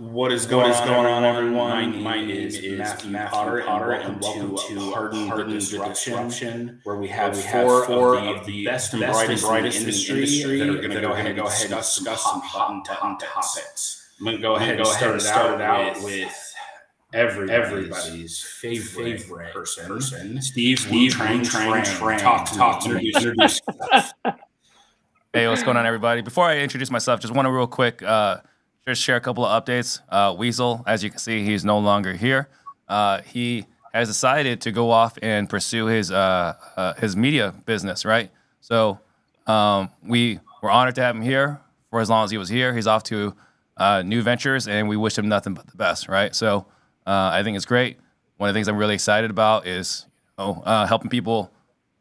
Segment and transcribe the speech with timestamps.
[0.00, 1.92] What is going, what is going on, everyone?
[1.92, 5.48] My, my name is, is Matthew, Matthew Potter, Potter, and welcome, welcome to Pardon, Pardon
[5.48, 9.02] the, Disruption, Disruption, where we have, we have four, four of, the, the best and
[9.02, 11.74] brightest, brightest in the industry, that are going to go ahead and go ahead and
[11.74, 14.08] discuss some hot, hot topics.
[14.18, 16.54] I'm going to go ahead and start, start it out with
[17.12, 23.60] everybody's, everybody's favorite, favorite person, person, Steve, Steve Trang, Trang, Trang, Talk, talk, introduce,
[25.34, 26.22] Hey, what's going on, everybody?
[26.22, 28.38] Before I introduce myself, just want to real quick uh,
[28.90, 30.00] just share a couple of updates.
[30.08, 32.48] Uh, Weasel, as you can see, he's no longer here.
[32.88, 38.04] Uh, he has decided to go off and pursue his uh, uh, his media business,
[38.04, 38.30] right?
[38.60, 38.98] So
[39.46, 42.74] um, we were honored to have him here for as long as he was here.
[42.74, 43.34] He's off to
[43.76, 46.34] uh, new ventures, and we wish him nothing but the best, right?
[46.34, 46.66] So
[47.06, 47.98] I think it's great.
[48.36, 50.06] One of the things I'm really excited about is
[50.38, 51.52] you know, helping people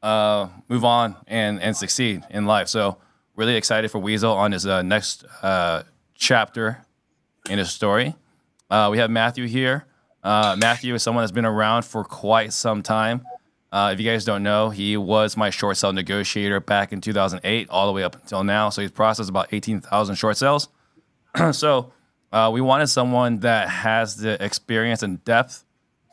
[0.03, 2.67] move on and and succeed in life.
[2.67, 2.97] So
[3.35, 5.25] really excited for Weasel on his next
[6.20, 6.86] chapter
[7.50, 8.14] in his story.
[8.70, 9.86] Uh, we have Matthew here.
[10.23, 13.26] Uh, Matthew is someone that's been around for quite some time.
[13.72, 17.70] Uh, if you guys don't know, he was my short sale negotiator back in 2008,
[17.70, 18.70] all the way up until now.
[18.70, 20.70] So he's processed about 18,000 short sales.
[21.52, 21.94] so
[22.31, 25.64] uh, we wanted someone that has the experience and depth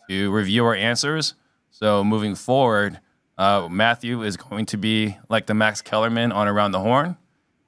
[0.08, 1.34] to review our answers.
[1.70, 3.00] So moving forward,
[3.36, 7.16] uh, Matthew is going to be like the Max Kellerman on Around the Horn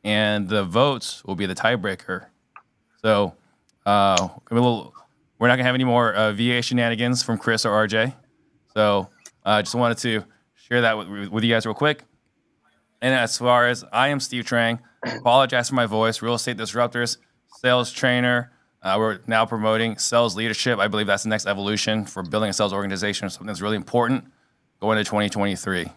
[0.05, 2.27] and the votes will be the tiebreaker.
[3.03, 3.35] So
[3.87, 4.95] uh, little,
[5.39, 8.15] we're not gonna have any more uh, VA shenanigans from Chris or RJ.
[8.75, 9.09] So
[9.45, 10.25] I uh, just wanted to
[10.55, 12.05] share that with, with you guys real quick.
[13.01, 16.21] And as far as I am Steve Trang, apologize for my voice.
[16.21, 17.19] Real estate disruptors,
[17.61, 18.53] sales trainer.
[18.83, 20.79] Uh, we're now promoting sales leadership.
[20.79, 23.29] I believe that's the next evolution for building a sales organization.
[23.31, 24.25] Something that's really important
[24.81, 25.91] going into 2023.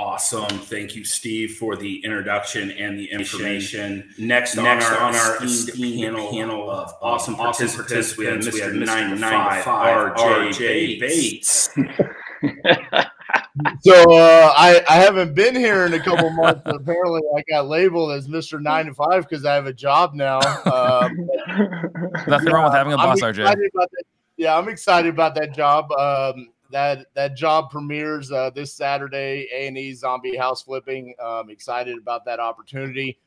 [0.00, 0.48] Awesome.
[0.48, 4.14] Thank you, Steve, for the introduction and the information.
[4.16, 8.40] Next, Next on, our, on our esteemed panel, panel of awesome, awesome participants, we have
[8.40, 8.74] Mr.
[8.74, 11.68] 995 RJ Bates.
[13.82, 16.62] so uh, I, I haven't been here in a couple months.
[16.64, 18.58] apparently, I got labeled as Mr.
[18.58, 20.38] Nine to Five because I have a job now.
[20.64, 21.14] Um,
[22.26, 23.54] Nothing wrong with having a boss, RJ.
[24.38, 25.92] yeah, I'm excited about that job.
[25.92, 29.48] Um, that that job premieres uh, this Saturday.
[29.52, 31.14] A and E Zombie House Flipping.
[31.22, 33.18] Um, excited about that opportunity.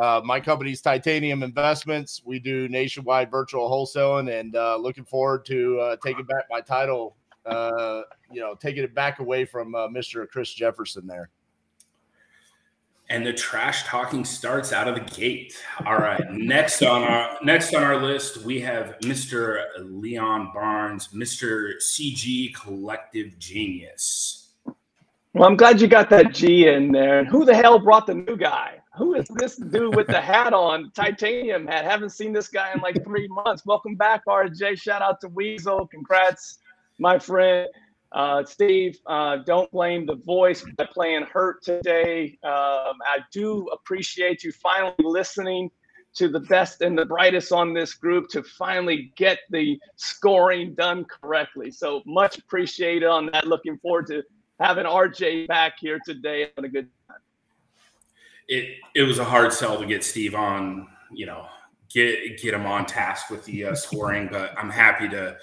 [0.00, 2.22] Uh, my company's Titanium Investments.
[2.24, 7.16] We do nationwide virtual wholesaling, and uh, looking forward to uh, taking back my title.
[7.46, 10.28] Uh, you know, taking it back away from uh, Mr.
[10.28, 11.30] Chris Jefferson there
[13.10, 15.56] and the trash talking starts out of the gate.
[15.86, 19.64] All right, next on our next on our list we have Mr.
[19.78, 21.72] Leon Barnes, Mr.
[21.80, 24.50] CG Collective Genius.
[25.34, 27.20] Well, I'm glad you got that G in there.
[27.20, 28.80] And who the hell brought the new guy?
[28.96, 31.84] Who is this dude with the hat on, titanium hat?
[31.84, 33.64] Haven't seen this guy in like three months.
[33.64, 34.80] Welcome back, RJ.
[34.80, 35.86] Shout out to Weasel.
[35.86, 36.58] Congrats,
[36.98, 37.68] my friend.
[38.12, 42.38] Uh, Steve, uh, don't blame the voice by playing hurt today.
[42.42, 45.70] Um, I do appreciate you finally listening
[46.14, 51.04] to the best and the brightest on this group to finally get the scoring done
[51.04, 51.70] correctly.
[51.70, 53.46] So much appreciated on that.
[53.46, 54.22] Looking forward to
[54.58, 57.18] having RJ back here today on a good time.
[58.48, 60.88] It it was a hard sell to get Steve on.
[61.12, 61.46] You know,
[61.90, 65.36] get get him on task with the uh, scoring, but I'm happy to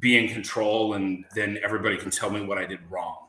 [0.00, 3.26] be in control and then everybody can tell me what I did wrong.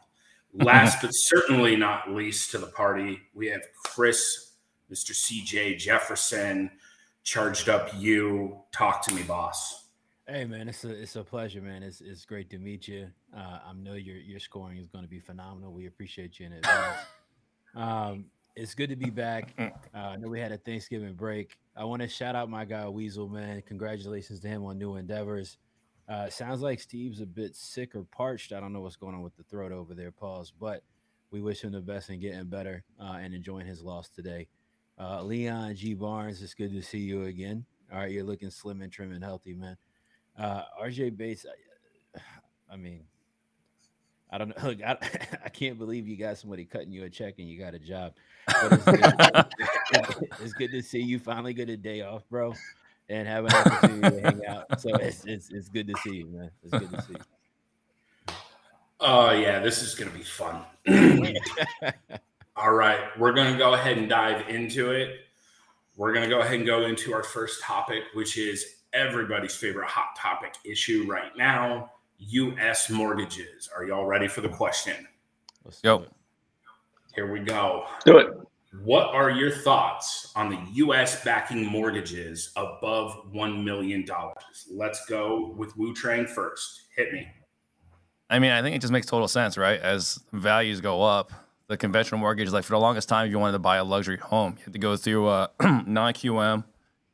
[0.53, 4.53] Last but certainly not least to the party, we have Chris,
[4.91, 5.11] Mr.
[5.11, 6.71] CJ Jefferson,
[7.23, 8.59] charged up you.
[8.71, 9.87] Talk to me, boss.
[10.27, 11.81] Hey man, it's a it's a pleasure, man.
[11.81, 13.07] It's it's great to meet you.
[13.35, 15.73] Uh, I know your your scoring is going to be phenomenal.
[15.73, 16.97] We appreciate you in advance.
[17.75, 18.25] um,
[18.55, 19.53] it's good to be back.
[19.91, 21.57] Uh, I know we had a Thanksgiving break.
[21.75, 23.59] I want to shout out my guy Weasel, man.
[23.63, 25.57] Congratulations to him on new endeavors.
[26.09, 28.51] Uh, sounds like Steve's a bit sick or parched.
[28.51, 30.51] I don't know what's going on with the throat over there, pause.
[30.59, 30.81] But
[31.29, 34.47] we wish him the best in getting better uh, and enjoying his loss today.
[34.99, 35.93] Uh, Leon G.
[35.93, 37.63] Barnes, it's good to see you again.
[37.93, 39.77] All right, you're looking slim and trim and healthy, man.
[40.37, 41.45] Uh, RJ Bates,
[42.15, 42.19] I,
[42.73, 43.03] I, mean,
[44.31, 44.69] I don't know.
[44.69, 44.97] Look, I,
[45.45, 48.13] I can't believe you got somebody cutting you a check and you got a job.
[48.47, 52.55] But it's good, it's good to see you finally get a day off, bro
[53.09, 54.65] and have an opportunity to hang out.
[54.79, 56.51] So it's, it's it's good to see you, man.
[56.63, 58.33] It's good to see you.
[59.01, 60.61] Oh yeah, this is gonna be fun.
[62.55, 65.21] All right, we're gonna go ahead and dive into it.
[65.97, 70.15] We're gonna go ahead and go into our first topic, which is everybody's favorite hot
[70.15, 72.89] topic issue right now: U.S.
[72.89, 73.69] mortgages.
[73.75, 75.07] Are y'all ready for the question?
[75.65, 76.05] Let's go.
[77.15, 77.85] Here we go.
[78.05, 78.48] Do it.
[78.71, 81.23] What are your thoughts on the U.S.
[81.23, 84.05] backing mortgages above $1 million?
[84.71, 86.83] Let's go with Wu Trang first.
[86.95, 87.27] Hit me.
[88.29, 89.79] I mean, I think it just makes total sense, right?
[89.79, 91.31] As values go up,
[91.67, 94.17] the conventional mortgage, like for the longest time, if you wanted to buy a luxury
[94.17, 96.63] home, you had to go through a non QM,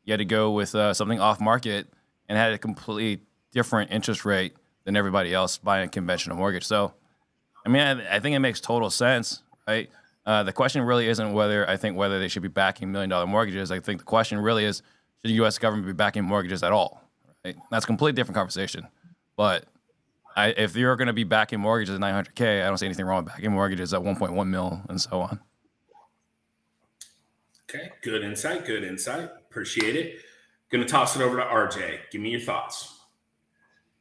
[0.04, 1.88] you had to go with uh, something off market
[2.28, 4.54] and had a completely different interest rate
[4.84, 6.66] than everybody else buying a conventional mortgage.
[6.66, 6.94] So,
[7.66, 9.90] I mean, I, I think it makes total sense, right?
[10.26, 13.28] Uh, the question really isn't whether I think whether they should be backing million dollar
[13.28, 13.72] mortgages.
[13.72, 14.82] I think the question really is
[15.22, 15.58] should the U.S.
[15.60, 17.02] government be backing mortgages at all?
[17.44, 17.56] Right?
[17.70, 18.88] That's a completely different conversation.
[19.38, 19.66] But
[20.36, 23.24] I, if you're going to be backing mortgages at 900k, I don't see anything wrong
[23.24, 25.40] with backing mortgages at 1.1 mil and so on.
[27.70, 28.66] Okay, good insight.
[28.66, 29.30] Good insight.
[29.50, 30.20] Appreciate it.
[30.72, 32.00] Going to toss it over to RJ.
[32.12, 32.95] Give me your thoughts.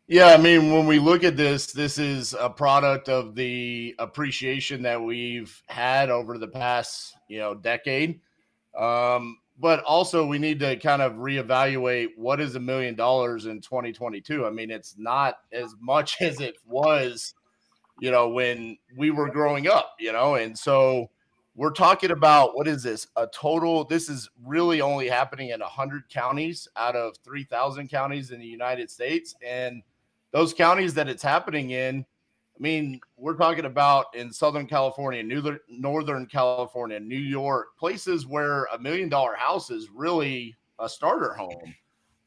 [0.06, 4.82] Yeah, I mean, when we look at this, this is a product of the appreciation
[4.82, 8.20] that we've had over the past, you know, decade.
[8.78, 13.62] Um, but also we need to kind of reevaluate what is a million dollars in
[13.62, 14.44] 2022.
[14.44, 17.32] I mean, it's not as much as it was,
[17.98, 21.08] you know, when we were growing up, you know, and so
[21.56, 26.08] we're talking about what is this a total this is really only happening in 100
[26.08, 29.80] counties out of 3000 counties in the united states and
[30.34, 35.58] those counties that it's happening in, I mean, we're talking about in Southern California, New
[35.69, 41.72] Northern California, New York, places where a million dollar house is really a starter home.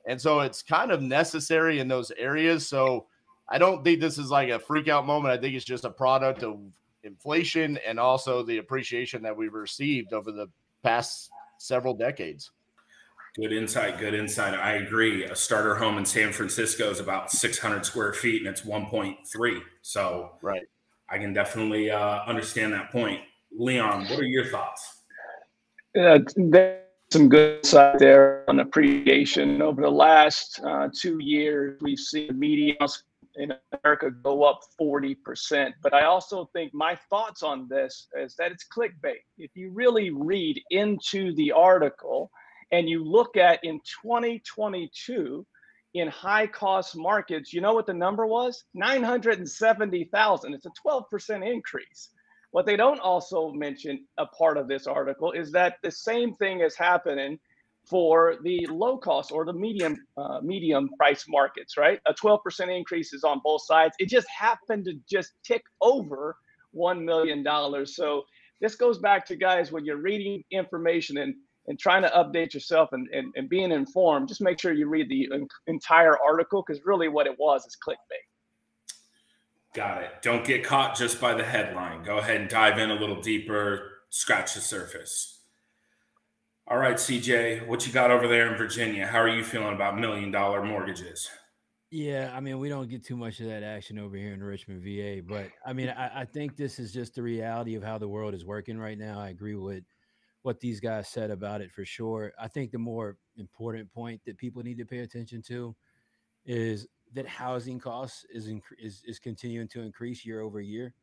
[0.08, 2.66] And so it's kind of necessary in those areas.
[2.66, 3.08] So
[3.50, 5.38] I don't think this is like a freak out moment.
[5.38, 6.62] I think it's just a product of
[7.04, 10.48] inflation and also the appreciation that we've received over the
[10.82, 12.52] past several decades.
[13.40, 14.00] Good insight.
[14.00, 14.56] Good insight.
[14.56, 15.26] I agree.
[15.26, 19.62] A starter home in San Francisco is about 600 square feet and it's 1.3.
[19.84, 20.64] So, right.
[21.08, 23.22] I can definitely uh, understand that point.
[23.56, 25.04] Leon, what are your thoughts?
[25.96, 26.82] Uh, there's
[27.12, 29.62] some good side there on appreciation.
[29.62, 32.78] Over the last uh, two years, we've seen the median
[33.36, 35.74] in America go up 40%.
[35.84, 39.22] But I also think my thoughts on this is that it's clickbait.
[39.38, 42.32] If you really read into the article,
[42.72, 45.46] and you look at in 2022
[45.94, 48.66] in high cost markets, you know what the number was?
[48.74, 50.54] 970,000.
[50.54, 52.10] It's a 12% increase.
[52.52, 56.62] What they don't also mention, a part of this article, is that the same thing
[56.62, 57.40] is happening
[57.90, 62.00] for the low cost or the medium uh, medium price markets, right?
[62.06, 62.40] A 12%
[62.76, 63.96] increase is on both sides.
[64.00, 66.36] It just happened to just tick over
[66.76, 67.46] $1 million.
[67.86, 68.24] So
[68.60, 71.36] this goes back to guys when you're reading information and
[71.68, 75.10] and trying to update yourself and, and, and being informed, just make sure you read
[75.10, 75.30] the
[75.68, 78.26] entire article because really what it was is clickbait.
[79.74, 80.22] Got it.
[80.22, 82.04] Don't get caught just by the headline.
[82.04, 85.42] Go ahead and dive in a little deeper, scratch the surface.
[86.70, 89.08] All right, CJ, what you got over there in Virginia?
[89.08, 91.30] How are you feeling about million dollar mortgages?
[91.92, 94.84] Yeah, I mean, we don't get too much of that action over here in Richmond,
[94.84, 98.08] VA, but I mean, I, I think this is just the reality of how the
[98.08, 99.18] world is working right now.
[99.20, 99.86] I agree with
[100.48, 102.32] what these guys said about it for sure.
[102.40, 105.76] I think the more important point that people need to pay attention to
[106.46, 108.50] is that housing costs is
[108.80, 110.94] is, is continuing to increase year over year,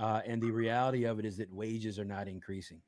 [0.00, 2.82] uh, and the reality of it is that wages are not increasing,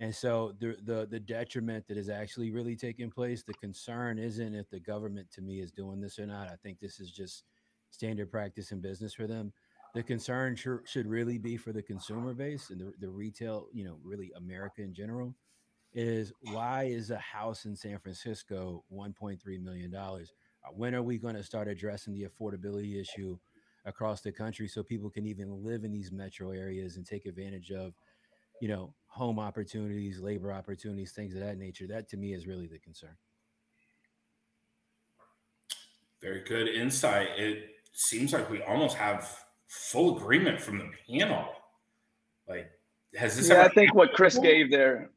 [0.00, 3.42] and so the the the detriment that is actually really taking place.
[3.42, 6.48] The concern isn't if the government to me is doing this or not.
[6.48, 7.44] I think this is just
[7.90, 9.52] standard practice in business for them
[9.96, 13.84] the concern should, should really be for the consumer base and the, the retail, you
[13.84, 15.34] know, really America in general,
[15.94, 19.94] is why is a house in San Francisco $1.3 million?
[19.94, 20.18] Uh,
[20.74, 23.38] when are we going to start addressing the affordability issue
[23.86, 27.70] across the country so people can even live in these metro areas and take advantage
[27.70, 27.94] of,
[28.60, 31.86] you know, home opportunities, labor opportunities, things of that nature?
[31.86, 33.16] That to me is really the concern.
[36.20, 37.28] Very good insight.
[37.38, 41.46] It seems like we almost have full agreement from the panel.
[42.48, 42.70] Like,
[43.14, 43.48] has this?
[43.48, 45.10] Yeah, I think what Chris gave there.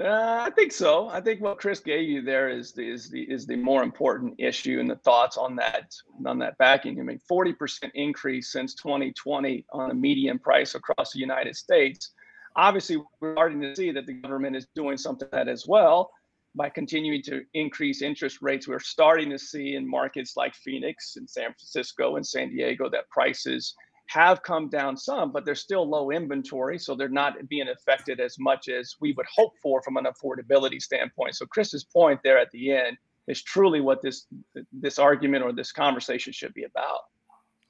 [0.00, 1.08] Uh, I think so.
[1.08, 4.34] I think what Chris gave you there is the is the is the more important
[4.38, 5.92] issue and the thoughts on that
[6.24, 7.00] on that backing.
[7.00, 12.12] I mean, forty percent increase since 2020 on the median price across the United States.
[12.56, 16.10] Obviously, we're starting to see that the government is doing something that as well
[16.58, 21.30] by continuing to increase interest rates, we're starting to see in markets like Phoenix and
[21.30, 23.76] San Francisco and San Diego that prices
[24.08, 26.76] have come down some, but they're still low inventory.
[26.78, 30.82] So they're not being affected as much as we would hope for from an affordability
[30.82, 31.36] standpoint.
[31.36, 32.96] So Chris's point there at the end
[33.28, 34.26] is truly what this
[34.72, 37.02] this argument or this conversation should be about.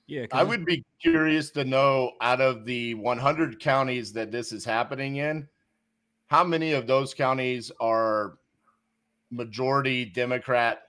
[0.07, 4.65] Yeah, I would be curious to know out of the 100 counties that this is
[4.65, 5.47] happening in,
[6.29, 8.38] how many of those counties are
[9.31, 10.83] majority Democrat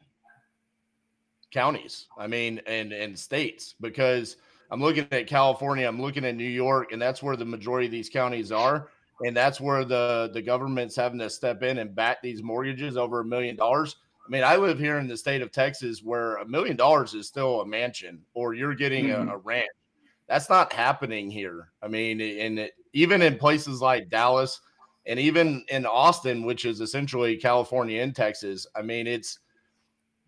[1.52, 2.08] counties?
[2.18, 4.38] I mean, and and states because
[4.72, 7.92] I'm looking at California, I'm looking at New York, and that's where the majority of
[7.92, 8.90] these counties are.
[9.22, 13.20] And that's where the, the government's having to step in and back these mortgages over
[13.20, 13.98] a million dollars.
[14.26, 17.28] I mean, I live here in the state of Texas where a million dollars is
[17.28, 19.30] still a mansion or you're getting mm-hmm.
[19.30, 19.68] a, a, ranch.
[20.28, 21.72] That's not happening here.
[21.82, 24.62] I mean, and even in places like Dallas
[25.06, 29.40] and even in Austin, which is essentially California and Texas, I mean, it's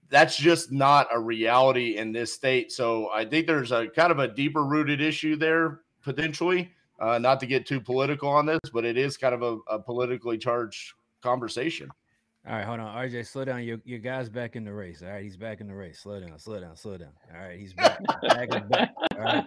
[0.10, 2.72] that's just not a reality in this state.
[2.72, 6.72] So I think there's a kind of a deeper rooted issue there potentially.
[7.00, 9.80] Uh, not to get too political on this, but it is kind of a, a
[9.80, 11.90] politically charged conversation.
[12.48, 13.64] All right, hold on, RJ, slow down.
[13.64, 15.04] Your your guy's back in the race.
[15.04, 16.00] All right, he's back in the race.
[16.00, 17.12] Slow down, slow down, slow down.
[17.32, 18.00] All right, he's back.
[18.24, 18.90] back, back.
[19.16, 19.46] All right.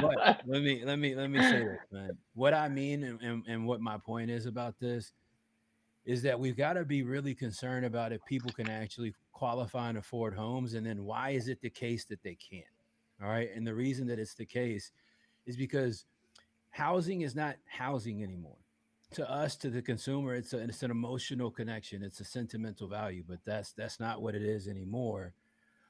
[0.00, 2.16] But let me let me let me say this, man.
[2.34, 5.12] What I mean and, and, and what my point is about this
[6.06, 9.98] is that we've got to be really concerned about if people can actually qualify and
[9.98, 12.64] afford homes, and then why is it the case that they can't?
[13.22, 14.92] All right, and the reason that it's the case
[15.44, 16.06] is because
[16.70, 18.56] housing is not housing anymore.
[19.14, 22.02] To us, to the consumer, it's a, it's an emotional connection.
[22.02, 25.34] It's a sentimental value, but that's that's not what it is anymore.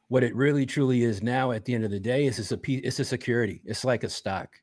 [0.08, 2.58] What it really truly is now, at the end of the day, is it's a
[2.66, 3.60] it's a security.
[3.64, 4.56] It's like a stock.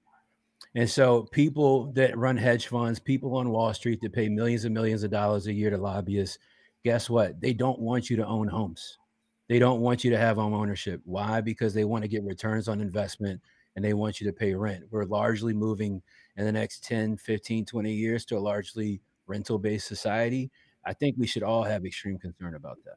[0.75, 4.73] And so, people that run hedge funds, people on Wall Street that pay millions and
[4.73, 6.39] millions of dollars a year to lobbyists,
[6.83, 7.39] guess what?
[7.39, 8.97] They don't want you to own homes.
[9.47, 11.01] They don't want you to have home ownership.
[11.05, 11.41] Why?
[11.41, 13.41] Because they want to get returns on investment
[13.75, 14.83] and they want you to pay rent.
[14.89, 16.01] We're largely moving
[16.37, 20.49] in the next 10, 15, 20 years to a largely rental based society.
[20.85, 22.95] I think we should all have extreme concern about that.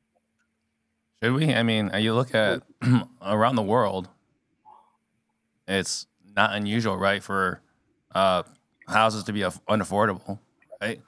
[1.23, 1.53] Should we?
[1.55, 2.63] I mean, you look at
[3.23, 4.09] around the world,
[5.67, 6.07] it's
[6.37, 7.61] not unusual, right, for
[8.15, 8.45] uh,
[8.87, 10.39] houses to be unaffordable,
[10.81, 11.01] right?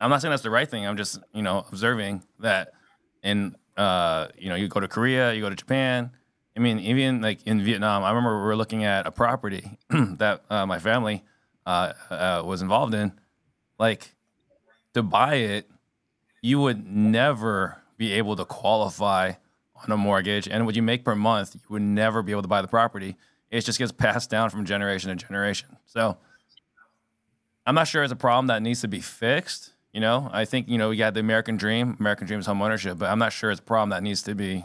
[0.00, 0.86] I'm not saying that's the right thing.
[0.86, 2.72] I'm just, you know, observing that
[3.22, 6.10] in, uh, you know, you go to Korea, you go to Japan,
[6.56, 10.42] I mean, even like in Vietnam, I remember we were looking at a property that
[10.50, 11.22] uh, my family
[11.70, 13.12] uh, uh, was involved in.
[13.78, 14.14] Like
[14.94, 15.70] to buy it,
[16.42, 19.34] you would never be able to qualify
[19.76, 22.48] on a mortgage, and what you make per month, you would never be able to
[22.48, 23.16] buy the property.
[23.50, 25.76] It just gets passed down from generation to generation.
[25.86, 26.18] So
[27.66, 29.72] I'm not sure it's a problem that needs to be fixed.
[29.92, 31.96] You know, I think you know we got the American dream.
[32.00, 34.34] American dream is home ownership, but I'm not sure it's a problem that needs to
[34.34, 34.64] be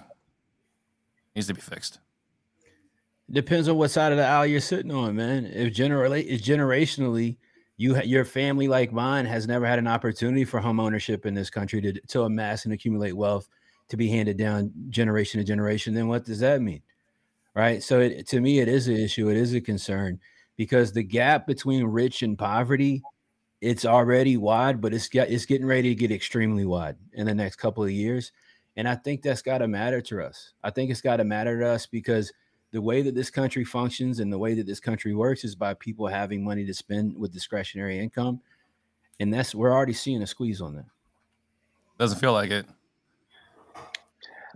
[1.36, 2.00] needs to be fixed.
[3.32, 5.46] Depends on what side of the aisle you're sitting on, man.
[5.46, 7.38] If generally, if generationally,
[7.78, 11.50] you your family like mine has never had an opportunity for home ownership in this
[11.50, 13.50] country to to amass and accumulate wealth
[13.90, 16.82] to be handed down generation to generation, then what does that mean?
[17.54, 17.82] Right.
[17.82, 19.30] So it, to me, it is an issue.
[19.30, 20.20] It is a concern
[20.58, 23.02] because the gap between rich and poverty,
[23.62, 27.36] it's already wide, but it's get, it's getting ready to get extremely wide in the
[27.36, 28.32] next couple of years.
[28.76, 30.54] And I think that's got to matter to us.
[30.64, 32.34] I think it's got to matter to us because
[32.76, 35.74] the way that this country functions and the way that this country works is by
[35.74, 38.42] people having money to spend with discretionary income.
[39.22, 40.86] And that's we're already seeing a squeeze on that.
[41.98, 42.66] Doesn't feel like it.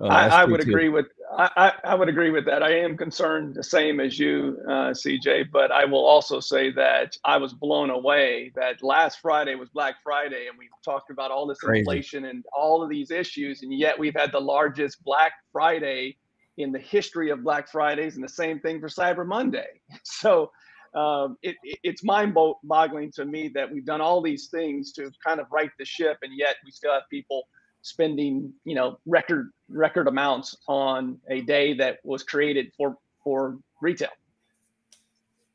[0.02, 0.70] Oh, I, I would too.
[0.70, 1.06] agree with
[1.38, 2.62] I, I, would agree with that.
[2.62, 7.16] I am concerned the same as you, uh, CJ, but I will also say that
[7.24, 11.48] I was blown away that last Friday was Black Friday and we talked about all
[11.48, 11.80] this Crazy.
[11.80, 16.18] inflation and all of these issues, and yet we've had the largest Black Friday
[16.60, 19.82] in the history of Black Fridays, and the same thing for Cyber Monday.
[20.04, 20.52] So
[20.94, 25.40] um, it, it, it's mind-boggling to me that we've done all these things to kind
[25.40, 27.48] of right the ship, and yet we still have people
[27.82, 34.10] spending you know record record amounts on a day that was created for for retail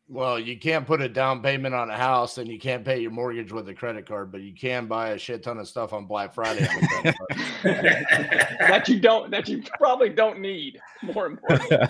[0.08, 3.11] well you can't put a down payment on a house and you can't pay your
[3.11, 6.04] mortgage with a credit card but you can buy a shit ton of stuff on
[6.04, 6.61] black friday
[7.62, 11.80] that you don't that you probably don't need more important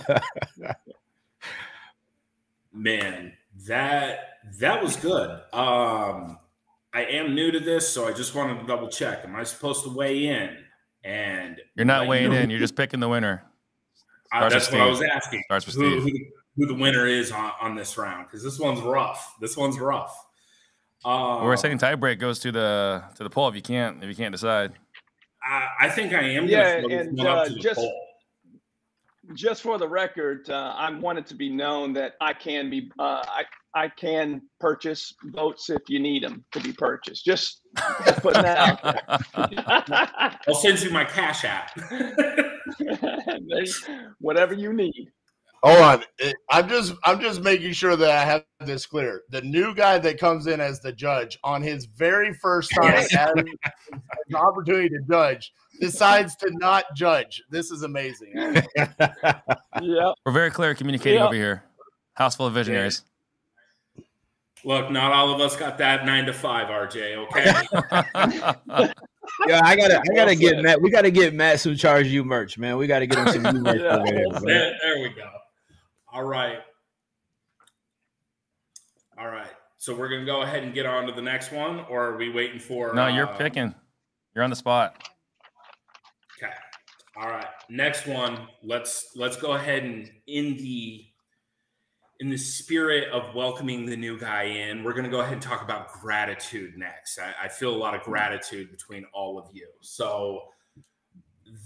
[2.72, 3.32] man
[3.66, 6.38] that that was good um
[6.94, 9.24] I am new to this, so I just wanted to double check.
[9.24, 10.56] Am I supposed to weigh in?
[11.02, 12.50] And you're not weighing in.
[12.50, 13.42] You're just picking the winner.
[14.32, 15.42] Uh, that's what I was asking.
[15.46, 16.10] Starts with who, who,
[16.56, 19.34] who, the winner is on, on this round because this one's rough.
[19.40, 20.26] This one's rough.
[21.04, 24.08] Um, Where a second tiebreak goes to the to the poll if you can't if
[24.08, 24.72] you can't decide.
[25.42, 26.46] I, I think I am.
[26.46, 27.92] Yeah, and uh, just poll.
[29.34, 32.90] just for the record, uh, I want it to be known that I can be
[32.98, 33.44] uh, I
[33.74, 37.24] I can purchase votes if you need them to be purchased.
[37.24, 37.62] Just,
[38.04, 40.38] just putting that out There.
[40.48, 41.76] I'll send you my cash app.
[44.18, 45.10] whatever you need.
[45.64, 46.04] Hold on.
[46.50, 49.22] I'm just I'm just making sure that I have this clear.
[49.30, 53.32] The new guy that comes in as the judge on his very first time has
[53.34, 57.42] an opportunity to judge decides to not judge.
[57.48, 58.32] This is amazing.
[58.36, 60.12] yeah.
[60.26, 61.64] We're very clear communicating over here.
[62.12, 63.02] House full of visionaries.
[64.66, 67.16] Look, not all of us got that nine to five, RJ.
[67.26, 67.44] Okay.
[69.46, 70.80] yeah, I gotta, I gotta get Matt.
[70.80, 72.76] We gotta get Matt some charge you merch, man.
[72.76, 73.76] We gotta get him some merch.
[73.80, 73.98] yeah,
[74.42, 75.30] there, there we go.
[76.14, 76.58] All right.
[79.18, 79.50] All right.
[79.78, 82.30] So we're gonna go ahead and get on to the next one, or are we
[82.30, 82.94] waiting for?
[82.94, 83.74] No, you're uh, picking.
[84.32, 85.08] You're on the spot.
[86.38, 86.52] Okay.
[87.16, 87.48] All right.
[87.68, 88.46] Next one.
[88.62, 91.04] Let's let's go ahead and in the
[92.20, 95.42] in the spirit of welcoming the new guy in, we're going to go ahead and
[95.42, 97.18] talk about gratitude next.
[97.18, 99.66] I, I, feel a lot of gratitude between all of you.
[99.80, 100.44] So,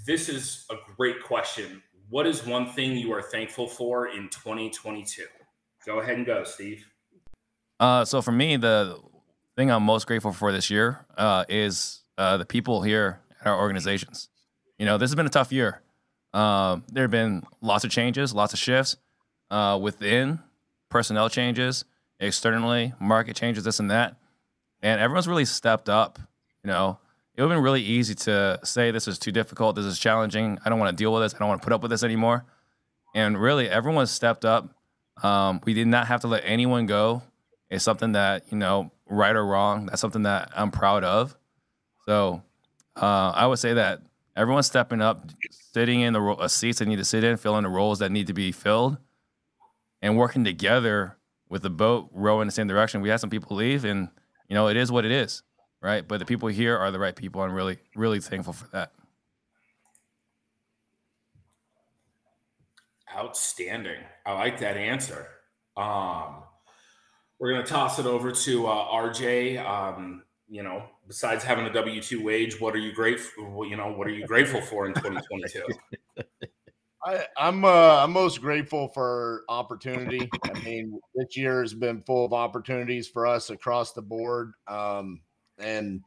[0.06, 1.82] this is a great question.
[2.10, 5.24] What is one thing you are thankful for in 2022?
[5.84, 6.86] Go ahead and go, Steve.
[7.78, 8.98] Uh, so, for me, the
[9.56, 13.58] thing I'm most grateful for this year uh, is uh, the people here at our
[13.58, 14.30] organizations.
[14.78, 15.82] You know, this has been a tough year.
[16.32, 18.96] Uh, there have been lots of changes, lots of shifts
[19.50, 20.40] uh, within
[20.88, 21.84] personnel changes,
[22.20, 24.16] externally, market changes, this and that.
[24.82, 26.18] And everyone's really stepped up.
[26.64, 26.98] You know,
[27.38, 30.58] it would have been really easy to say this is too difficult, this is challenging,
[30.64, 32.02] I don't want to deal with this, I don't want to put up with this
[32.02, 32.44] anymore.
[33.14, 34.74] And really, everyone's stepped up.
[35.22, 37.22] Um, we did not have to let anyone go.
[37.70, 41.36] It's something that, you know, right or wrong, that's something that I'm proud of.
[42.06, 42.42] So
[43.00, 44.02] uh, I would say that
[44.36, 45.30] everyone's stepping up,
[45.72, 48.26] sitting in the ro- seats they need to sit in, filling the roles that need
[48.26, 48.98] to be filled
[50.02, 51.16] and working together
[51.48, 53.00] with the boat rowing in the same direction.
[53.00, 54.08] We had some people leave, and
[54.48, 55.44] you know it is what it is,
[55.80, 56.06] right?
[56.06, 57.42] But the people here are the right people.
[57.42, 58.92] I'm really, really thankful for that.
[63.16, 64.00] Outstanding.
[64.26, 65.26] I like that answer.
[65.76, 66.42] Um,
[67.38, 69.64] we're gonna toss it over to uh, RJ.
[69.64, 73.66] Um, you know, besides having a W two wage, what are you grateful?
[73.66, 75.62] You know, what are you grateful for in 2022?
[77.04, 80.28] I, am uh, I'm most grateful for opportunity.
[80.44, 85.20] I mean, this year has been full of opportunities for us across the board, um,
[85.58, 86.02] and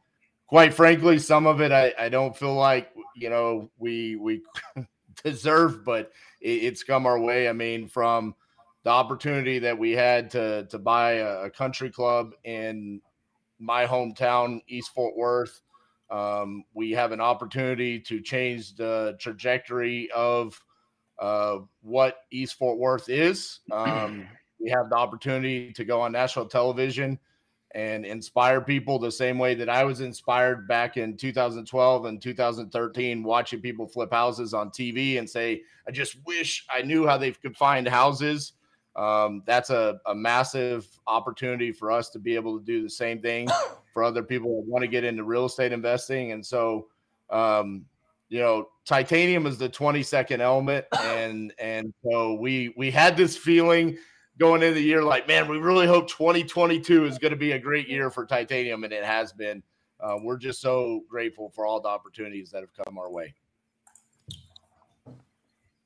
[0.46, 4.42] quite frankly, some of it I, I don't feel like you know we we
[5.24, 7.48] deserve, but it, it's come our way.
[7.48, 8.34] I mean, from
[8.84, 13.00] the opportunity that we had to to buy a, a country club in
[13.58, 15.62] my hometown, East Fort Worth.
[16.10, 20.60] Um, we have an opportunity to change the trajectory of
[21.18, 23.60] uh, what East Fort Worth is.
[23.70, 24.28] Um,
[24.60, 27.18] we have the opportunity to go on national television
[27.74, 33.22] and inspire people the same way that I was inspired back in 2012 and 2013,
[33.22, 37.32] watching people flip houses on TV and say, I just wish I knew how they
[37.32, 38.52] could find houses.
[38.94, 43.20] Um, that's a, a massive opportunity for us to be able to do the same
[43.20, 43.48] thing
[43.94, 46.32] for other people that want to get into real estate investing.
[46.32, 46.88] And so,
[47.30, 47.86] um,
[48.28, 53.96] you know, titanium is the 22nd element, and and so we we had this feeling
[54.38, 57.58] going into the year like, man, we really hope 2022 is going to be a
[57.58, 59.62] great year for titanium, and it has been.
[60.00, 63.32] Uh, we're just so grateful for all the opportunities that have come our way.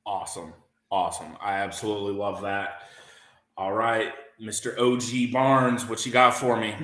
[0.06, 0.54] Awesome,
[0.90, 1.36] awesome.
[1.40, 2.82] I absolutely love that.
[3.58, 4.78] All right, Mr.
[4.78, 6.74] OG Barnes, what you got for me?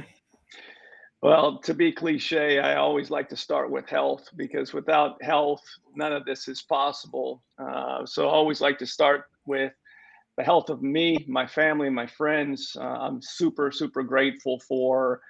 [1.23, 5.63] Well, to be cliche, I always like to start with health because without health,
[5.95, 7.45] none of this is possible.
[7.59, 9.73] Uh, so I always like to start with
[10.43, 12.77] the health of me, my family, my friends.
[12.77, 15.21] Uh, I'm super, super grateful for.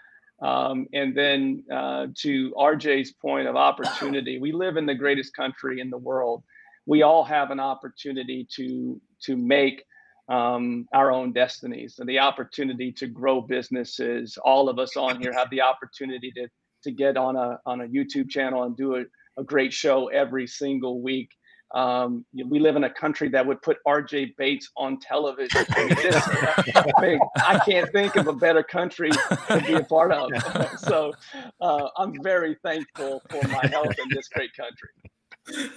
[0.40, 5.80] Um, and then uh, to RJ's point of opportunity, we live in the greatest country
[5.80, 6.44] in the world.
[6.86, 9.84] We all have an opportunity to to make
[10.30, 14.38] um, our own destinies and the opportunity to grow businesses.
[14.42, 16.48] All of us on here have the opportunity to
[16.84, 19.04] to get on a on a YouTube channel and do a,
[19.38, 21.28] a great show every single week.
[21.74, 25.64] Um, we live in a country that would put RJ Bates on television.
[25.70, 26.28] I, mean, this,
[26.76, 30.30] I, mean, I can't think of a better country to be a part of.
[30.78, 31.12] so
[31.60, 35.70] uh, I'm very thankful for my health in this great country.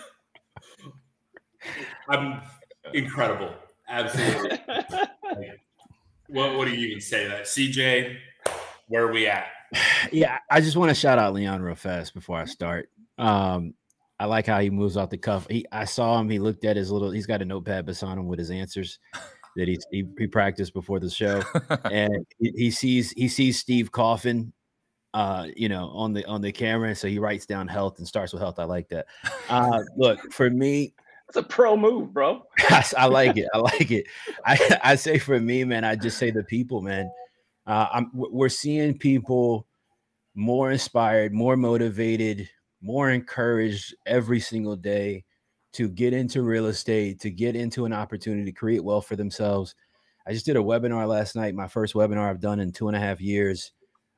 [2.10, 2.42] I'm
[2.94, 3.54] incredible.
[3.88, 4.60] Absolutely.
[6.28, 7.44] what what do you even say that?
[7.44, 8.18] CJ,
[8.88, 9.48] where are we at?
[10.12, 12.90] Yeah, I just want to shout out Leon real fast before I start.
[13.18, 13.74] Um,
[14.20, 15.48] I like how he moves off the cuff.
[15.50, 18.28] He I saw him, he looked at his little he's got a notepad beside him
[18.28, 19.00] with his answers
[19.56, 21.42] that he he, he practiced before the show.
[21.92, 24.54] and he, he sees he sees Steve Coffin
[25.16, 26.94] uh, you know, on the on the camera.
[26.94, 28.60] So he writes down health and starts with health.
[28.60, 29.06] I like that.
[29.50, 30.94] Uh, look, for me,
[31.28, 32.44] That's a pro move, bro.
[32.98, 33.48] I like it.
[33.54, 34.08] I like it.
[34.46, 37.10] I, I say for me, man, I just say the people, man.
[37.66, 39.66] Uh, I'm we're seeing people
[40.36, 42.50] more inspired, more motivated,
[42.86, 45.26] more encouraged every single day
[45.74, 49.74] to get into real estate, to get into an opportunity to create wealth for themselves.
[50.28, 52.96] I just did a webinar last night, my first webinar I've done in two and
[52.96, 53.72] a half years.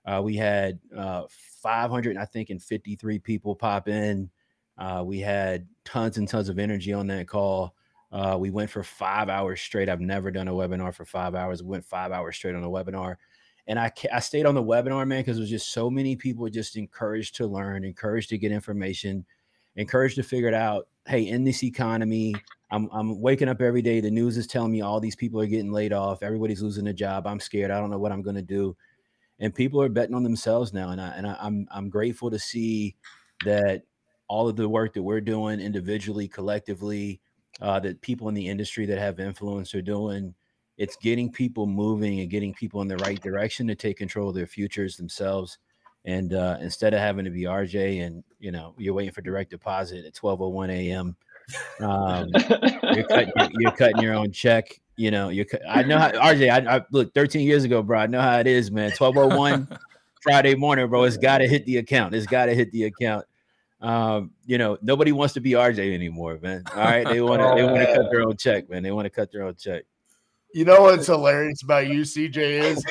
[0.06, 1.24] Uh, we had uh,
[1.64, 4.30] 500, I think, and 53 people pop in.
[4.78, 7.74] Uh, we had tons and tons of energy on that call.
[8.12, 9.90] Uh, we went for five hours straight.
[9.90, 11.64] I've never done a webinar for five hours.
[11.64, 13.16] We went five hours straight on a webinar.
[13.70, 16.48] And I, I stayed on the webinar, man, because it was just so many people
[16.48, 19.26] just encouraged to learn, encouraged to get information,
[19.76, 20.88] encouraged to figure it out.
[21.06, 22.34] Hey, in this economy,
[22.72, 24.00] I'm, I'm waking up every day.
[24.00, 26.24] The news is telling me all these people are getting laid off.
[26.24, 27.28] Everybody's losing a job.
[27.28, 27.72] I'm scared.
[27.72, 28.76] I don't know what I'm going to do.
[29.40, 30.92] And people are betting on themselves now.
[30.92, 32.96] And, I, and I, I'm, I'm grateful to see
[33.44, 33.84] that
[34.30, 37.20] all of the work that we're doing individually, collectively,
[37.60, 40.34] uh, that people in the industry that have influence are doing–
[40.78, 44.36] it's getting people moving and getting people in the right direction to take control of
[44.36, 45.58] their futures themselves.
[46.06, 49.50] And uh, instead of having to be RJ and you know you're waiting for direct
[49.50, 51.16] deposit at 12:01 a.m.,
[51.82, 52.30] um,
[52.96, 54.80] you're, cutting, you're, cutting, your own check.
[54.96, 55.46] You know, you're.
[55.68, 56.68] I know how RJ.
[56.68, 58.00] I, I look 13 years ago, bro.
[58.00, 58.92] I know how it is, man.
[58.92, 59.78] 12:01
[60.22, 61.04] Friday morning, bro.
[61.04, 62.16] It's got to hit the account.
[62.16, 63.26] It's got to hit the account.
[63.82, 66.64] Um, you know, nobody wants to be RJ anymore, man.
[66.74, 67.54] All right, they want to.
[67.56, 68.82] they want to cut their own check, man.
[68.82, 69.84] They want to cut their own check.
[70.58, 72.84] You know what's hilarious about you, CJ, is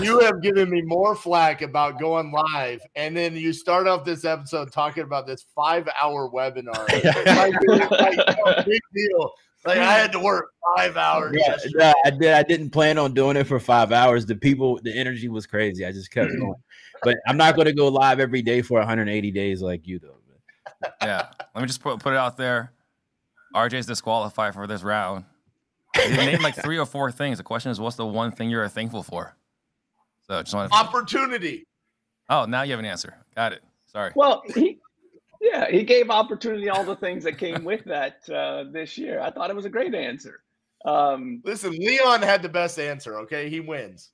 [0.00, 4.24] you have given me more flack about going live, and then you start off this
[4.24, 6.88] episode talking about this five-hour webinar.
[7.04, 9.32] like, like, big deal.
[9.66, 11.36] Like I had to work five hours.
[11.38, 12.32] Yeah, no, I did.
[12.32, 14.24] I didn't plan on doing it for five hours.
[14.24, 15.84] The people, the energy was crazy.
[15.84, 16.54] I just kept going.
[17.02, 20.16] But I'm not going to go live every day for 180 days like you, though.
[21.02, 22.72] Yeah, let me just put put it out there.
[23.54, 25.26] RJ's disqualified for this round.
[25.96, 27.38] You named like three or four things.
[27.38, 29.36] The question is, what's the one thing you're thankful for?
[30.22, 30.78] So just want to...
[30.78, 31.66] opportunity.
[32.28, 33.14] Oh, now you have an answer.
[33.34, 33.62] Got it.
[33.86, 34.12] Sorry.
[34.14, 34.78] Well, he,
[35.40, 39.20] yeah, he gave opportunity all the things that came with that uh, this year.
[39.20, 40.42] I thought it was a great answer.
[40.84, 43.18] Um, Listen, Leon had the best answer.
[43.20, 44.10] Okay, he wins.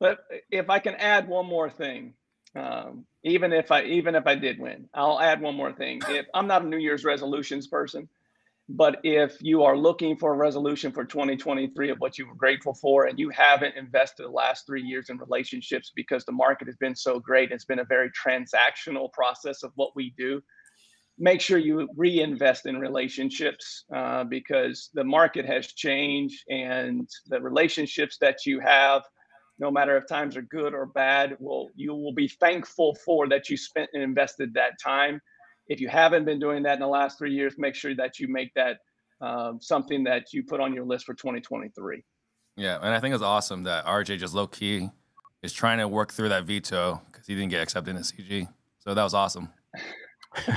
[0.00, 0.20] But
[0.50, 2.14] if I can add one more thing,
[2.54, 6.00] um, even if I even if I did win, I'll add one more thing.
[6.08, 8.08] If I'm not a New Year's resolutions person,
[8.68, 12.74] but if you are looking for a resolution for 2023 of what you were grateful
[12.74, 16.76] for and you haven't invested the last three years in relationships because the market has
[16.76, 20.42] been so great, it's been a very transactional process of what we do.
[21.18, 28.18] Make sure you reinvest in relationships uh, because the market has changed and the relationships
[28.20, 29.02] that you have,
[29.58, 33.48] no matter if times are good or bad, will you will be thankful for that
[33.48, 35.20] you spent and invested that time
[35.68, 38.28] if you haven't been doing that in the last three years, make sure that you
[38.28, 38.78] make that
[39.20, 42.02] um, something that you put on your list for 2023.
[42.56, 44.88] Yeah, and I think it's awesome that RJ just low key
[45.42, 48.48] is trying to work through that veto because he didn't get accepted in CG.
[48.78, 49.50] So that was awesome.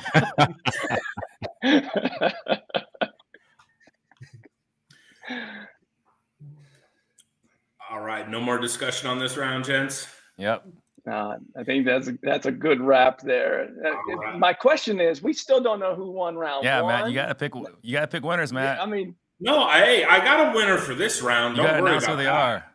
[7.91, 10.08] All right, no more discussion on this round, gents.
[10.38, 10.65] Yep.
[11.09, 13.69] Uh, I think that's a, that's a good wrap there.
[13.83, 14.37] Uh, right.
[14.37, 16.63] My question is, we still don't know who won round.
[16.63, 16.93] Yeah, one.
[16.93, 17.53] Matt, you gotta pick.
[17.55, 18.77] You gotta pick winners, Matt.
[18.77, 21.57] Yeah, I mean, no, hey, I got a winner for this round.
[21.57, 22.33] You don't worry about who they that.
[22.33, 22.65] are.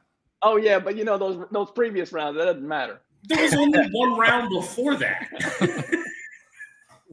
[0.43, 3.01] Oh yeah, but you know those those previous rounds that doesn't matter.
[3.25, 5.29] There was only one round before that.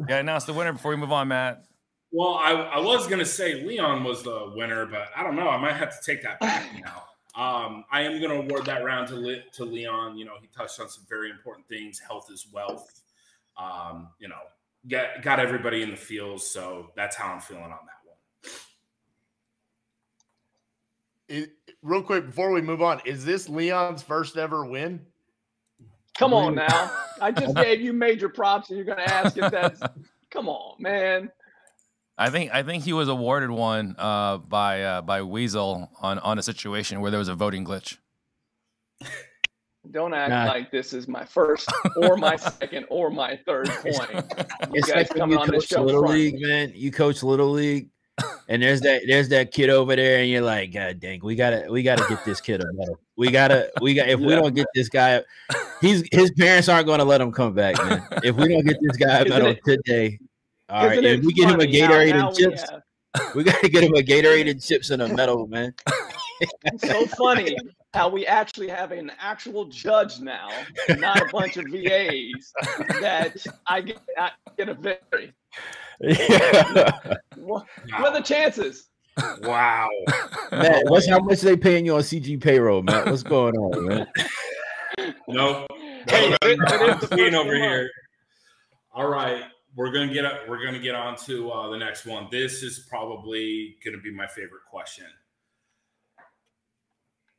[0.10, 1.65] yeah, announce the winner before we move on, Matt.
[2.12, 5.49] Well, I, I was gonna say Leon was the winner, but I don't know.
[5.49, 7.04] I might have to take that back now.
[7.36, 10.17] Um, I am going to award that round to Le- to Leon.
[10.17, 12.00] You know, he touched on some very important things.
[12.00, 13.02] Health is wealth.
[13.58, 14.36] Um, you know,
[14.88, 16.50] got got everybody in the feels.
[16.50, 18.50] So that's how I'm feeling on that one.
[21.30, 25.02] It, real quick before we move on, is this Leon's first ever win?
[26.15, 26.91] Come on now.
[27.19, 29.82] I just gave you major props, and you're going to ask if that's.
[30.30, 31.32] Come on, man.
[32.17, 36.38] I think I think he was awarded one uh, by uh, by Weasel on on
[36.38, 37.97] a situation where there was a voting glitch.
[39.91, 40.45] Don't act nah.
[40.45, 44.12] like this is my first or my second or my third point.
[44.13, 44.23] You
[44.73, 46.15] it's guys like coming you on coach Little front.
[46.15, 46.71] League, man.
[46.73, 47.89] You coach Little League,
[48.47, 51.65] and there's that there's that kid over there, and you're like, God dang, we gotta
[51.69, 52.99] we gotta get this kid a medal.
[53.17, 54.28] We gotta we got if yeah.
[54.28, 55.21] we don't get this guy,
[55.82, 58.08] he's his parents aren't going to let him come back, man.
[58.23, 60.17] If we don't get this guy a medal today,
[60.74, 62.64] all right, if we get him a Gatorade and chips,
[63.36, 65.74] we got to get him a Gatorade and chips and a medal, man.
[66.42, 67.56] it's so funny
[67.94, 70.50] how we actually have an actual judge now,
[70.98, 72.54] not a bunch of VAs.
[73.02, 73.36] That
[73.68, 75.34] I get, I get a victory.
[76.02, 76.92] Yeah.
[77.38, 77.68] What,
[78.14, 78.90] the chances?
[79.44, 79.90] Wow.
[80.52, 83.06] Matt, what's how much they paying you on CG payroll, Matt?
[83.06, 84.08] What's going on, man?
[85.28, 85.68] Nope.
[86.10, 86.60] Hey, No, no, it
[87.04, 87.90] is I'm the over here.
[88.92, 89.44] All right,
[89.76, 90.48] we're gonna get up.
[90.48, 92.28] We're gonna get on to uh, the next one.
[92.32, 95.06] This is probably gonna be my favorite question.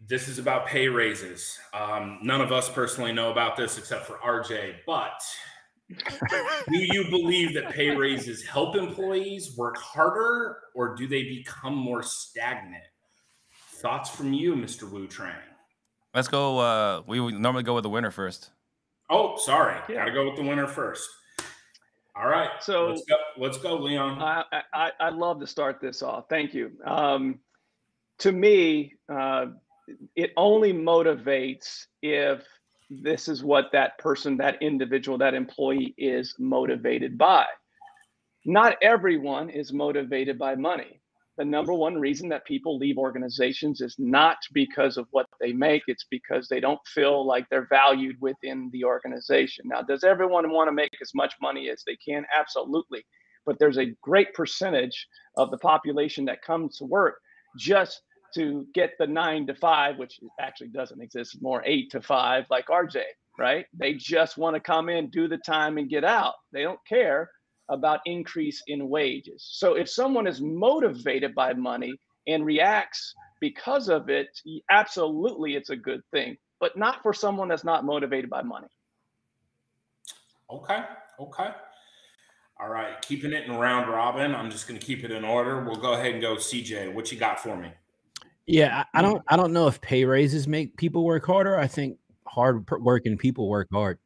[0.06, 1.58] This is about pay raises.
[1.72, 5.22] Um, none of us personally know about this except for RJ, but
[5.88, 12.02] do you believe that pay raises help employees work harder or do they become more
[12.02, 12.84] stagnant?
[13.76, 14.90] Thoughts from you, Mr.
[14.90, 15.34] Wu Trang?
[16.14, 16.58] Let's go.
[16.58, 18.50] Uh, we normally go with the winner first.
[19.10, 19.76] Oh, sorry.
[19.88, 19.96] Yeah.
[19.96, 21.08] Got to go with the winner first.
[22.16, 22.50] All right.
[22.60, 23.16] So- let's go.
[23.36, 24.20] Let's go, Leon.
[24.22, 26.26] I, I, I'd love to start this off.
[26.28, 26.72] Thank you.
[26.86, 27.40] Um,
[28.20, 29.46] to me, uh,
[30.14, 32.42] it only motivates if
[32.88, 37.44] this is what that person, that individual, that employee is motivated by.
[38.44, 41.00] Not everyone is motivated by money.
[41.36, 45.82] The number one reason that people leave organizations is not because of what they make,
[45.88, 49.64] it's because they don't feel like they're valued within the organization.
[49.68, 52.24] Now, does everyone want to make as much money as they can?
[52.38, 53.04] Absolutely
[53.46, 57.16] but there's a great percentage of the population that comes to work
[57.58, 58.02] just
[58.34, 62.66] to get the nine to five, which actually doesn't exist, more eight to five, like
[62.66, 63.02] RJ,
[63.38, 63.66] right?
[63.72, 66.34] They just want to come in, do the time, and get out.
[66.52, 67.30] They don't care
[67.68, 69.46] about increase in wages.
[69.52, 71.94] So if someone is motivated by money
[72.26, 74.28] and reacts because of it,
[74.70, 78.68] absolutely it's a good thing, but not for someone that's not motivated by money.
[80.50, 80.80] Okay.
[81.18, 81.50] Okay.
[82.60, 83.00] All right.
[83.02, 84.34] Keeping it in round robin.
[84.34, 85.64] I'm just going to keep it in order.
[85.64, 86.92] We'll go ahead and go CJ.
[86.92, 87.70] What you got for me?
[88.46, 91.58] Yeah, I, I don't I don't know if pay raises make people work harder.
[91.58, 93.98] I think hard working people work hard.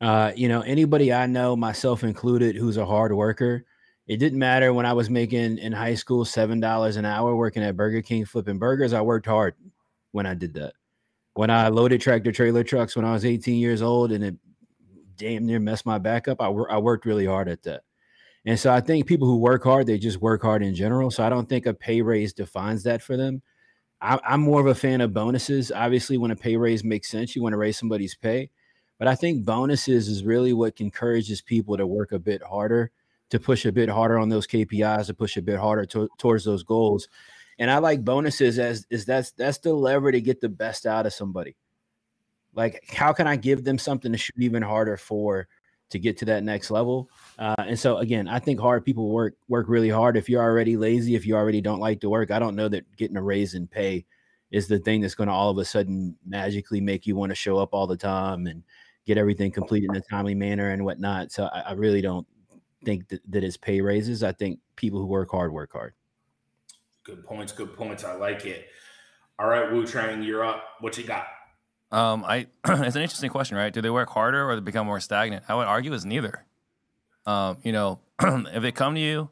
[0.00, 3.64] Uh, you know, anybody I know, myself included, who's a hard worker,
[4.06, 7.62] it didn't matter when I was making in high school seven dollars an hour working
[7.62, 8.92] at Burger King flipping burgers.
[8.92, 9.54] I worked hard
[10.12, 10.72] when I did that.
[11.34, 14.36] When I loaded tractor trailer trucks when I was 18 years old and it
[15.16, 17.82] damn near messed my back up, I, wor- I worked really hard at that.
[18.46, 21.10] And so I think people who work hard, they just work hard in general.
[21.10, 23.42] So I don't think a pay raise defines that for them.
[24.00, 25.70] I, I'm more of a fan of bonuses.
[25.70, 28.50] Obviously, when a pay raise makes sense, you want to raise somebody's pay.
[28.98, 32.90] But I think bonuses is really what encourages people to work a bit harder,
[33.30, 36.44] to push a bit harder on those KPIs, to push a bit harder to, towards
[36.44, 37.08] those goals.
[37.58, 41.06] And I like bonuses as is that's that's the lever to get the best out
[41.06, 41.56] of somebody.
[42.54, 45.48] Like, how can I give them something to shoot even harder for
[45.90, 47.08] to get to that next level?
[47.38, 50.16] Uh, and so again, I think hard people work work really hard.
[50.16, 52.84] If you're already lazy, if you already don't like to work, I don't know that
[52.96, 54.04] getting a raise in pay
[54.50, 57.36] is the thing that's going to all of a sudden magically make you want to
[57.36, 58.62] show up all the time and
[59.08, 61.32] get everything completed in a timely manner and whatnot.
[61.32, 62.26] So I, I really don't
[62.84, 64.22] think that, that it's pay raises.
[64.22, 65.94] I think people who work hard work hard.
[67.04, 67.50] Good points.
[67.50, 68.04] Good points.
[68.04, 68.66] I like it.
[69.38, 70.62] All right, Wu Trang, you're up.
[70.80, 71.26] What you got?
[71.90, 73.72] Um, I it's an interesting question, right?
[73.72, 75.44] Do they work harder or they become more stagnant?
[75.48, 76.44] I would argue it's neither.
[77.24, 79.30] Um, you know, if they come to you,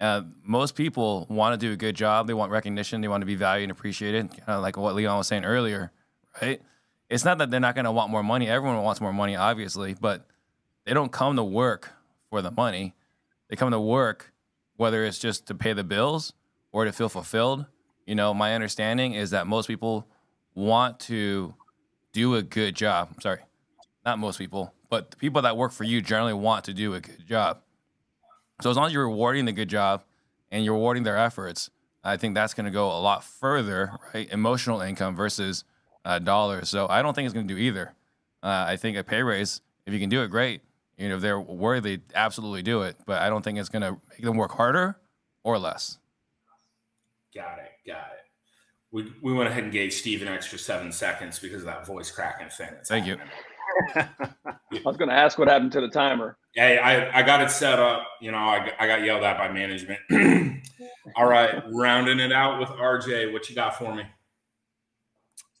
[0.00, 2.28] uh, most people want to do a good job.
[2.28, 3.00] They want recognition.
[3.00, 4.28] They want to be valued and appreciated.
[4.28, 5.90] Kind of like what Leon was saying earlier,
[6.40, 6.60] right?
[7.08, 8.48] It's not that they're not going to want more money.
[8.48, 10.26] Everyone wants more money, obviously, but
[10.84, 11.92] they don't come to work
[12.30, 12.94] for the money.
[13.48, 14.32] They come to work
[14.76, 16.32] whether it's just to pay the bills
[16.72, 17.66] or to feel fulfilled.
[18.06, 20.06] You know, my understanding is that most people
[20.54, 21.54] want to
[22.12, 23.08] do a good job.
[23.14, 23.40] I'm sorry,
[24.04, 27.00] not most people, but the people that work for you generally want to do a
[27.00, 27.60] good job.
[28.62, 30.02] So as long as you're rewarding the good job
[30.50, 31.70] and you're rewarding their efforts,
[32.02, 34.30] I think that's going to go a lot further, right?
[34.30, 35.64] Emotional income versus
[36.06, 36.68] uh, dollars.
[36.70, 37.92] So I don't think it's going to do either.
[38.42, 40.62] Uh, I think a pay raise, if you can do it, great.
[40.96, 42.96] You know, if they're worthy, absolutely do it.
[43.04, 44.96] But I don't think it's going to make them work harder
[45.42, 45.98] or less.
[47.34, 47.72] Got it.
[47.86, 48.22] Got it.
[48.92, 52.10] We, we went ahead and gave Steve an extra seven seconds because of that voice
[52.10, 52.68] cracking thing.
[52.70, 53.18] that's Thank you.
[53.96, 54.08] I
[54.84, 56.38] was going to ask what happened to the timer.
[56.54, 58.06] Hey, I, I got it set up.
[58.22, 59.98] You know, I, I got yelled at by management.
[61.16, 63.32] All right, rounding it out with RJ.
[63.32, 64.04] What you got for me?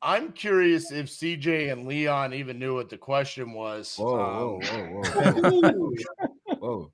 [0.02, 3.96] I'm curious if CJ and Leon even knew what the question was.
[3.96, 5.92] Whoa, Um, whoa, whoa, whoa,
[6.58, 6.92] whoa.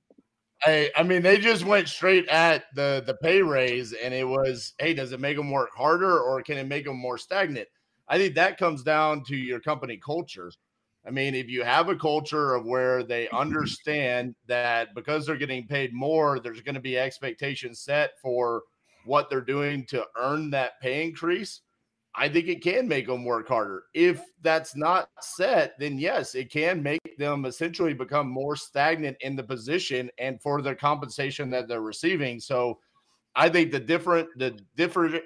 [0.65, 4.75] I, I mean, they just went straight at the the pay raise, and it was,
[4.79, 7.69] hey, does it make them work harder or can it make them more stagnant?
[8.09, 10.53] I think that comes down to your company culture.
[11.05, 15.67] I mean, if you have a culture of where they understand that because they're getting
[15.67, 18.62] paid more, there's going to be expectations set for
[19.05, 21.62] what they're doing to earn that pay increase.
[22.14, 23.85] I think it can make them work harder.
[23.94, 29.35] If that's not set, then yes, it can make them essentially become more stagnant in
[29.35, 32.38] the position and for the compensation that they're receiving.
[32.38, 32.79] So
[33.35, 35.22] I think the different the different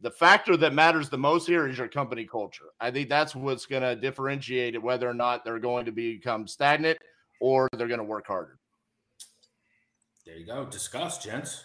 [0.00, 2.66] the factor that matters the most here is your company culture.
[2.80, 6.46] I think that's what's going to differentiate it whether or not they're going to become
[6.46, 6.98] stagnant
[7.40, 8.58] or they're going to work harder.
[10.24, 10.66] There you go.
[10.66, 11.64] Discuss, gents.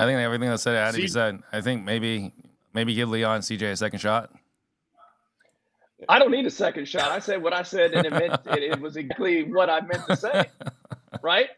[0.00, 1.42] I think everything that said had to be said.
[1.52, 2.32] I think maybe
[2.74, 4.30] maybe give Leon CJ a second shot.
[6.08, 7.10] I don't need a second shot.
[7.10, 10.06] I said what I said, and it meant it, it was exactly what I meant
[10.08, 10.44] to say.
[11.22, 11.48] right?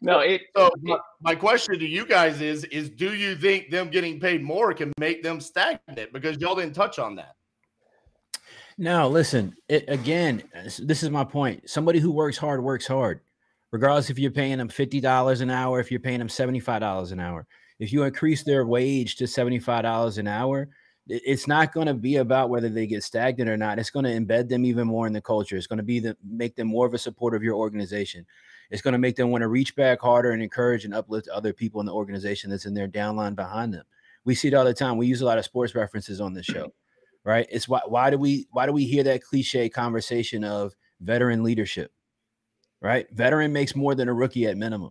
[0.00, 0.42] no, it.
[0.56, 4.42] So my, my, question to you guys is: is do you think them getting paid
[4.42, 6.12] more can make them stagnant?
[6.12, 7.34] Because y'all didn't touch on that.
[8.78, 9.54] No, listen.
[9.68, 10.42] It, again,
[10.78, 11.68] this is my point.
[11.68, 13.20] Somebody who works hard works hard,
[13.72, 16.80] regardless if you're paying them fifty dollars an hour, if you're paying them seventy five
[16.80, 17.46] dollars an hour.
[17.78, 20.68] If you increase their wage to seventy five dollars an hour,
[21.08, 23.78] it's not going to be about whether they get stagnant or not.
[23.78, 25.56] It's going to embed them even more in the culture.
[25.56, 28.26] It's going to be the make them more of a supporter of your organization.
[28.70, 31.52] It's going to make them want to reach back harder and encourage and uplift other
[31.52, 33.84] people in the organization that's in their downline behind them.
[34.24, 34.96] We see it all the time.
[34.96, 36.72] We use a lot of sports references on this show,
[37.24, 37.46] right?
[37.50, 41.92] It's why why do we why do we hear that cliche conversation of veteran leadership,
[42.86, 43.06] right?
[43.12, 44.90] Veteran makes more than a rookie at minimum.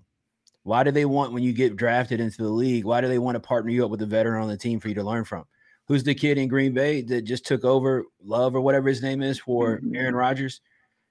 [0.63, 2.85] Why do they want when you get drafted into the league?
[2.85, 4.87] Why do they want to partner you up with a veteran on the team for
[4.87, 5.45] you to learn from?
[5.87, 9.21] who's the kid in Green Bay that just took over Love or whatever his name
[9.21, 9.95] is for mm-hmm.
[9.95, 10.61] Aaron Rodgers.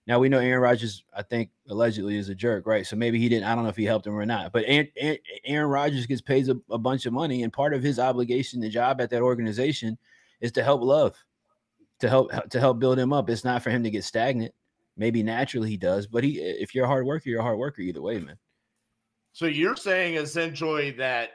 [0.07, 2.87] Now we know Aaron Rodgers, I think allegedly is a jerk, right?
[2.87, 3.47] So maybe he didn't.
[3.47, 4.53] I don't know if he helped him or not.
[4.53, 4.89] But Aaron,
[5.45, 8.69] Aaron Rodgers gets paid a, a, bunch of money, and part of his obligation, the
[8.69, 9.97] job at that organization,
[10.43, 11.17] is to help Love,
[12.01, 13.31] to help to help build him up.
[13.31, 14.53] It's not for him to get stagnant.
[14.97, 17.83] Maybe naturally he does, but he, if you're a hard worker, you're a hard worker
[17.83, 18.39] either way, man.
[19.33, 21.31] So you're saying essentially that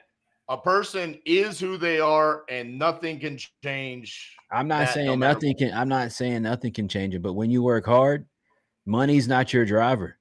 [0.48, 4.36] a person is who they are and nothing can change.
[4.52, 7.52] I'm not saying no nothing can I'm not saying nothing can change it, but when
[7.52, 8.26] you work hard,
[8.86, 10.18] money's not your driver.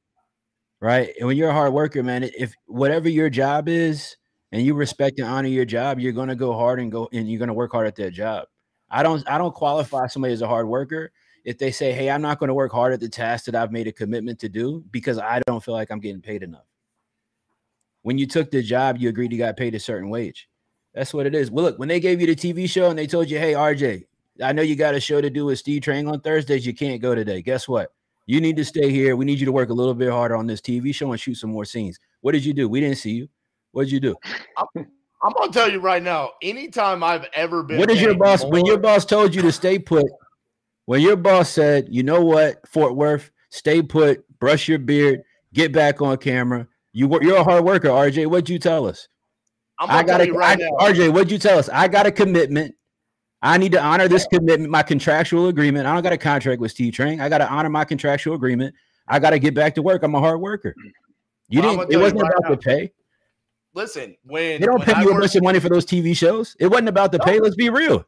[0.81, 1.14] Right?
[1.18, 4.16] And when you're a hard worker, man, if whatever your job is
[4.53, 7.29] and you respect and honor your job, you're going to go hard and go and
[7.29, 8.46] you're going to work hard at that job.
[8.90, 11.12] I don't I don't qualify somebody as a hard worker
[11.44, 13.72] if they say, "Hey, I'm not going to work hard at the task that I've
[13.72, 16.64] made a commitment to do because I don't feel like I'm getting paid enough."
[18.03, 20.48] when you took the job, you agreed you got paid a certain wage.
[20.94, 21.51] That's what it is.
[21.51, 24.05] Well, look, when they gave you the TV show and they told you, hey, RJ,
[24.42, 26.66] I know you got a show to do with Steve Trang on Thursdays.
[26.66, 27.42] You can't go today.
[27.42, 27.92] Guess what?
[28.24, 29.14] You need to stay here.
[29.14, 31.35] We need you to work a little bit harder on this TV show and shoot
[31.35, 31.98] some more scenes.
[32.20, 32.66] What did you do?
[32.66, 33.29] We didn't see you.
[33.72, 34.16] What did you do?
[34.57, 36.31] I'm, gonna tell you right now.
[36.40, 39.53] Anytime I've ever been, what did your boss more- when your boss told you to
[39.53, 40.07] stay put?
[40.88, 45.20] When your boss said, "You know what, Fort Worth, stay put, brush your beard,
[45.53, 48.27] get back on camera, you you're a hard worker, RJ.
[48.27, 49.07] What'd you tell us?
[49.79, 51.12] I got a right I, RJ.
[51.12, 51.68] What'd you tell us?
[51.68, 52.74] I got a commitment.
[53.42, 55.87] I need to honor this commitment, my contractual agreement.
[55.87, 57.20] I don't got a contract with Steve Trang.
[57.20, 58.74] I got to honor my contractual agreement.
[59.07, 60.03] I got to get back to work.
[60.03, 60.70] I'm a hard worker.
[60.70, 60.90] Mm.
[61.51, 61.92] You well, didn't.
[61.92, 62.55] It wasn't right about now.
[62.55, 62.92] the pay.
[63.74, 66.16] Listen, when they don't when pay I you a bunch of money for those TV
[66.16, 67.24] shows, it wasn't about the no.
[67.27, 67.40] pay.
[67.40, 68.07] Let's be real.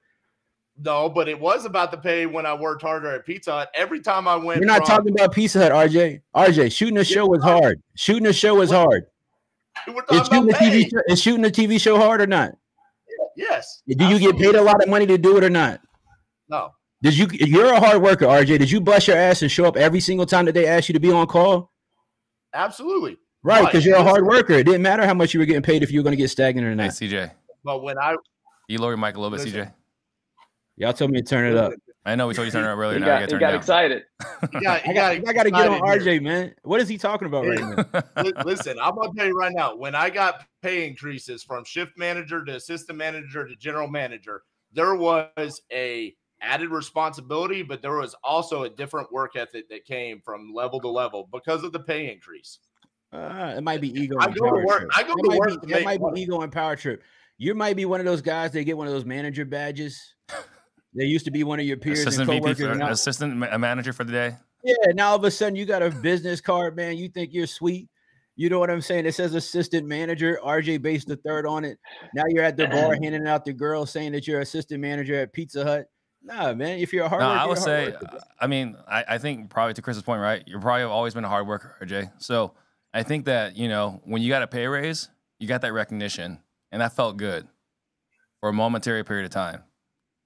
[0.83, 3.71] No, but it was about the pay when I worked harder at Pizza Hut.
[3.75, 6.23] Every time I went, you're not from, talking about Pizza Hut, RJ.
[6.35, 7.83] RJ, shooting a show was hard.
[7.97, 9.07] Shooting a show was hard.
[10.11, 12.53] Is shooting, a TV show, is shooting a TV show hard or not?
[13.37, 13.83] Yes.
[13.89, 15.81] Do you get paid a lot of money to do it or not?
[16.51, 16.75] No.
[17.03, 17.29] Did you?
[17.33, 18.59] You're a hard worker, RJ.
[18.59, 20.93] Did you bust your ass and show up every single time that they asked you
[20.93, 21.71] to be on call?
[22.53, 23.17] Absolutely.
[23.43, 24.55] Right, because you're a hard worker.
[24.55, 26.29] It didn't matter how much you were getting paid if you were going to get
[26.29, 26.99] stagnant or not.
[26.99, 27.31] Hey, CJ.
[27.65, 28.17] But when I,
[28.69, 29.73] you lower your mic a little bit, CJ.
[30.81, 31.75] Y'all told me to turn it up.
[32.07, 32.99] I know we told you to turn it up earlier.
[32.99, 34.05] He now got, he got excited.
[34.63, 36.21] Yeah, I got, I got to get on RJ, here.
[36.23, 36.55] man.
[36.63, 38.43] What is he talking about right now?
[38.47, 39.77] Listen, I'm gonna tell you right now.
[39.77, 44.95] When I got pay increases from shift manager to assistant manager to general manager, there
[44.95, 50.55] was a added responsibility, but there was also a different work ethic that came from
[50.55, 52.61] level to level because of the pay increase.
[53.13, 54.17] Uh, it might be ego.
[54.19, 54.81] I go to work.
[54.81, 54.91] Trip.
[54.97, 55.67] I go to work.
[55.67, 57.03] Be, it might be ego and power trip.
[57.37, 60.15] You might be one of those guys that get one of those manager badges.
[60.95, 62.45] They used to be one of your peers assistant and.
[62.45, 64.37] VP for, assistant manager for the day.
[64.65, 66.99] Yeah, now all of a sudden you got a business card, man.
[66.99, 67.89] You think you're sweet.
[68.37, 69.07] You know what I'm saying?
[69.07, 71.79] It says assistant manager, RJ Bates the third on it.
[72.15, 75.33] Now you're at the bar handing out the girl saying that you're assistant manager at
[75.33, 75.87] Pizza Hut.
[76.23, 76.79] Nah, man.
[76.79, 79.51] If you're a hard no, worker, I would say, worker, I mean, I, I think
[79.51, 80.43] probably to Chris's point, right?
[80.47, 82.13] You're probably always been a hard worker, RJ.
[82.19, 82.55] So
[82.93, 86.41] I think that, you know, when you got a pay raise, you got that recognition,
[86.73, 87.47] and that felt good
[88.41, 89.63] for a momentary period of time.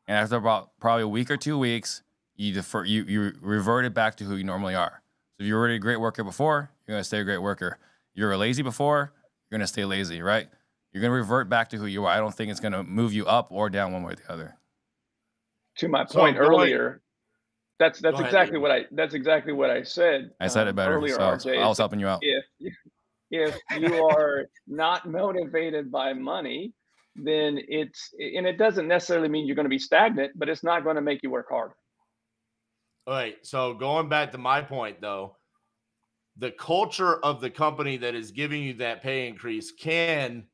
[0.07, 2.02] And after about probably a week or two weeks,
[2.36, 5.02] you defer, you you reverted back to who you normally are.
[5.36, 7.78] So if you were already a great worker before, you're gonna stay a great worker.
[8.14, 9.12] You were lazy before,
[9.50, 10.48] you're gonna stay lazy, right?
[10.92, 12.12] You're gonna revert back to who you are.
[12.12, 14.57] I don't think it's gonna move you up or down one way or the other.
[15.78, 17.00] To my point so, earlier,
[17.78, 18.62] that's that's exactly ahead.
[18.62, 20.30] what I that's exactly what I said.
[20.40, 20.94] I said it um, better.
[20.94, 22.20] Earlier, so RJ, I was helping you out.
[22.22, 22.44] If
[23.30, 26.72] if you are not motivated by money,
[27.16, 30.84] then it's and it doesn't necessarily mean you're going to be stagnant, but it's not
[30.84, 31.76] going to make you work harder.
[33.06, 33.36] All right.
[33.42, 35.36] So going back to my point though,
[36.36, 40.44] the culture of the company that is giving you that pay increase can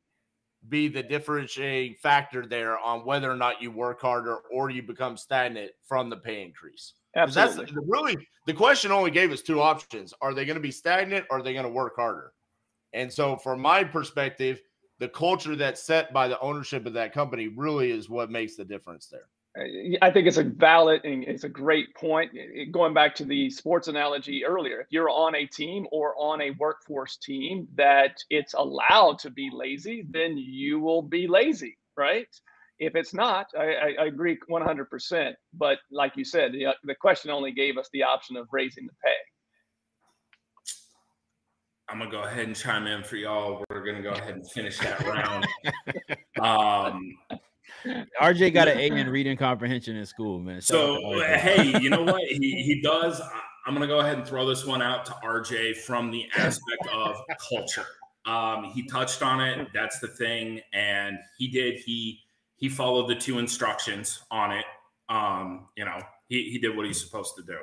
[0.68, 5.16] be the differentiating factor there on whether or not you work harder or you become
[5.16, 6.94] stagnant from the pay increase.
[7.16, 7.64] Absolutely.
[7.64, 10.12] That's really the question only gave us two options.
[10.20, 12.32] Are they going to be stagnant or are they going to work harder?
[12.92, 14.60] And so from my perspective,
[15.00, 18.64] the culture that's set by the ownership of that company really is what makes the
[18.64, 19.26] difference there.
[19.58, 22.30] Uh, I think it's a valid and it's a great point.
[22.70, 26.50] Going back to the sports analogy earlier, if you're on a team or on a
[26.52, 32.28] workforce team that it's allowed to be lazy, then you will be lazy, right?
[32.78, 35.32] If it's not, I, I agree 100%.
[35.54, 38.86] But like you said, the, uh, the question only gave us the option of raising
[38.86, 39.29] the pay.
[41.90, 43.64] I'm gonna go ahead and chime in for y'all.
[43.68, 45.46] We're gonna go ahead and finish that round.
[46.40, 47.12] um,
[48.20, 50.56] RJ got an A in reading comprehension in school, man.
[50.56, 52.22] Shout so hey, you know what?
[52.22, 53.20] He he does.
[53.66, 57.16] I'm gonna go ahead and throw this one out to RJ from the aspect of
[57.48, 57.86] culture.
[58.24, 59.68] Um, he touched on it.
[59.74, 61.80] That's the thing, and he did.
[61.80, 62.20] He
[62.56, 64.64] he followed the two instructions on it.
[65.08, 67.58] Um, you know, he he did what he's supposed to do.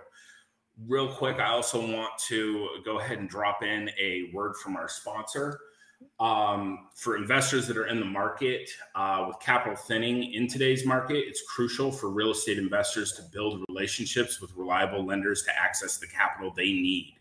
[0.85, 4.87] Real quick, I also want to go ahead and drop in a word from our
[4.87, 5.59] sponsor.
[6.19, 11.17] Um, for investors that are in the market uh, with capital thinning in today's market,
[11.17, 16.05] it's crucial for real estate investors to build relationships with reliable lenders to access the
[16.05, 17.15] capital they need.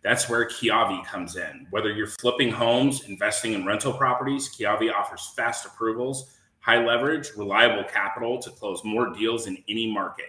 [0.00, 1.66] That's where Kiavi comes in.
[1.68, 7.84] Whether you're flipping homes, investing in rental properties, Kiavi offers fast approvals, high leverage, reliable
[7.84, 10.26] capital to close more deals in any market.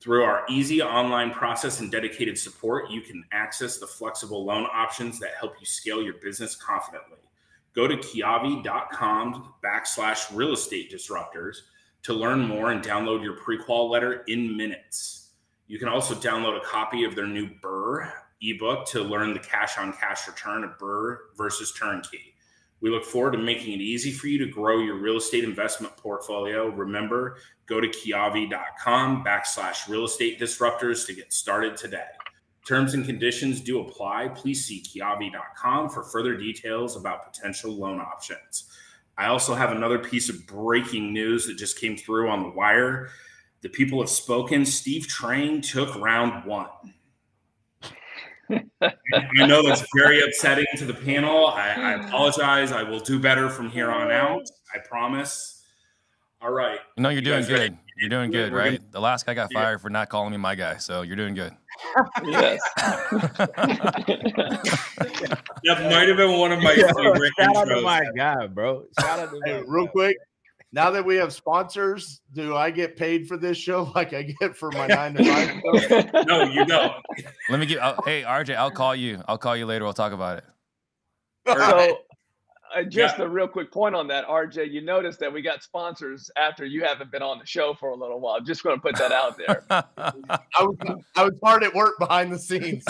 [0.00, 5.18] Through our easy online process and dedicated support, you can access the flexible loan options
[5.20, 7.18] that help you scale your business confidently.
[7.74, 11.56] Go to kiavi.com backslash real estate disruptors
[12.02, 15.30] to learn more and download your pre-qual letter in minutes.
[15.66, 19.78] You can also download a copy of their new BRRRR ebook to learn the cash
[19.78, 22.33] on cash return of BRRRR versus turnkey.
[22.84, 25.96] We look forward to making it easy for you to grow your real estate investment
[25.96, 26.68] portfolio.
[26.68, 32.04] Remember, go to kiavi.com backslash real estate disruptors to get started today.
[32.66, 34.28] Terms and conditions do apply.
[34.34, 38.64] Please see kiavi.com for further details about potential loan options.
[39.16, 43.08] I also have another piece of breaking news that just came through on the wire.
[43.62, 44.66] The people have spoken.
[44.66, 46.68] Steve Trang took round one.
[48.50, 51.48] I know that's very upsetting to the panel.
[51.48, 52.06] I, I, hmm.
[52.06, 52.72] apologize.
[52.72, 54.48] I will do better from here on out.
[54.74, 55.62] I promise.
[56.40, 56.78] All right.
[56.98, 57.58] No, you're doing good.
[57.58, 57.78] Ready?
[57.96, 58.78] You're doing good, right?
[58.78, 59.82] Gonna, the last guy got fired yeah.
[59.82, 61.52] for not calling me my guy, so you're doing good.
[62.24, 62.60] yes.
[62.76, 63.48] that
[65.64, 67.32] might have been one of my favorite.
[67.38, 68.84] Shout out to my guy, bro.
[69.00, 70.16] Shout out to hey, real quick
[70.74, 74.56] now that we have sponsors, do I get paid for this show like I get
[74.56, 76.26] for my nine to five?
[76.26, 76.92] no, you don't.
[77.48, 77.78] Let me give.
[77.78, 79.22] I'll, hey, RJ, I'll call you.
[79.28, 79.84] I'll call you later.
[79.84, 80.44] We'll talk about it.
[81.46, 81.98] So,
[82.74, 83.24] uh, just yeah.
[83.24, 84.72] a real quick point on that, RJ.
[84.72, 87.94] You notice that we got sponsors after you haven't been on the show for a
[87.94, 88.40] little while.
[88.40, 89.64] Just going to put that out there.
[89.70, 89.84] I
[90.58, 90.76] was
[91.14, 92.84] I was hard at work behind the scenes.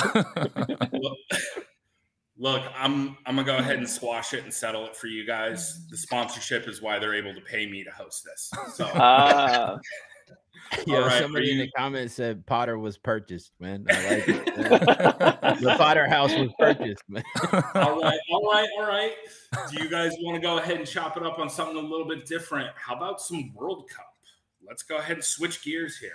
[2.37, 5.87] Look, I'm I'm gonna go ahead and squash it and settle it for you guys.
[5.89, 8.51] The sponsorship is why they're able to pay me to host this.
[8.75, 9.79] So, uh,
[10.87, 13.87] yeah, right, somebody in the comments said Potter was purchased, man.
[13.89, 14.47] I like it.
[15.61, 17.23] the Potter house was purchased, man.
[17.75, 19.13] all right, all right, all right.
[19.71, 22.09] Do you guys want to go ahead and chop it up on something a little
[22.09, 22.71] bit different?
[22.75, 24.13] How about some World Cup?
[24.67, 26.11] Let's go ahead and switch gears here.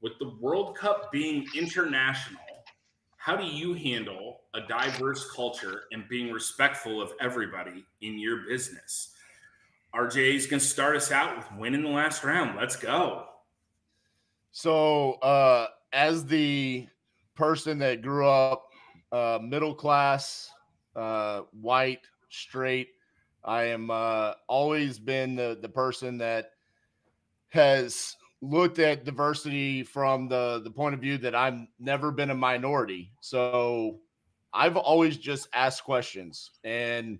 [0.00, 2.40] With the World Cup being international,
[3.20, 9.10] how do you handle a diverse culture and being respectful of everybody in your business.
[9.94, 12.56] RJ is going to start us out with winning the last round.
[12.58, 13.26] Let's go.
[14.52, 16.86] So, uh, as the
[17.34, 18.70] person that grew up
[19.12, 20.50] uh, middle class,
[20.96, 22.88] uh, white, straight,
[23.44, 26.52] I am uh, always been the, the person that
[27.50, 32.34] has looked at diversity from the the point of view that I've never been a
[32.34, 33.12] minority.
[33.20, 34.00] So
[34.52, 36.50] I've always just asked questions.
[36.64, 37.18] And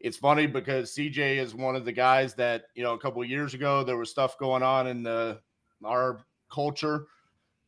[0.00, 3.54] it's funny because CJ is one of the guys that, you know, a couple years
[3.54, 5.40] ago there was stuff going on in the
[5.84, 6.20] our
[6.52, 7.06] culture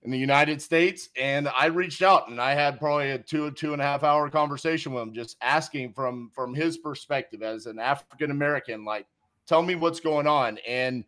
[0.03, 1.09] in the United States.
[1.17, 4.29] And I reached out and I had probably a two, two and a half hour
[4.29, 9.07] conversation with him, just asking from from his perspective as an African American, like,
[9.47, 10.59] tell me what's going on.
[10.67, 11.05] And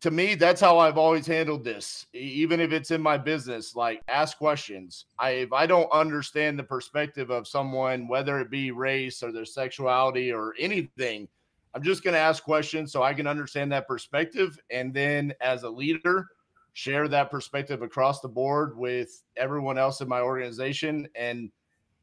[0.00, 2.06] to me, that's how I've always handled this.
[2.14, 5.06] Even if it's in my business, like ask questions.
[5.18, 9.44] I if I don't understand the perspective of someone, whether it be race or their
[9.44, 11.28] sexuality or anything,
[11.74, 15.62] I'm just going to ask questions so I can understand that perspective, and then as
[15.62, 16.28] a leader,
[16.72, 21.08] share that perspective across the board with everyone else in my organization.
[21.14, 21.50] And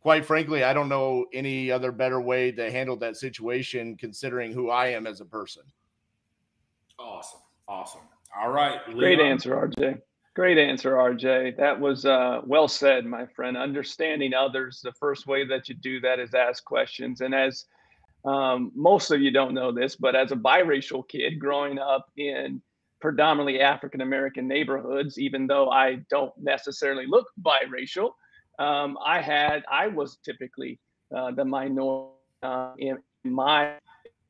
[0.01, 4.69] quite frankly, I don't know any other better way to handle that situation, considering who
[4.69, 5.63] I am as a person.
[6.99, 7.41] Awesome.
[7.67, 8.01] Awesome.
[8.39, 8.79] All right.
[8.87, 8.99] Leon.
[8.99, 10.01] Great answer, RJ.
[10.35, 11.57] Great answer, RJ.
[11.57, 13.57] That was uh, well said, my friend.
[13.57, 17.21] Understanding others, the first way that you do that is ask questions.
[17.21, 17.65] And as
[18.25, 22.61] um, most of you don't know this, but as a biracial kid growing up in
[23.01, 28.11] predominantly African American neighborhoods, even though I don't necessarily look biracial,
[28.59, 30.79] um, I had I was typically
[31.15, 32.13] uh, the minority
[32.43, 33.73] uh, in my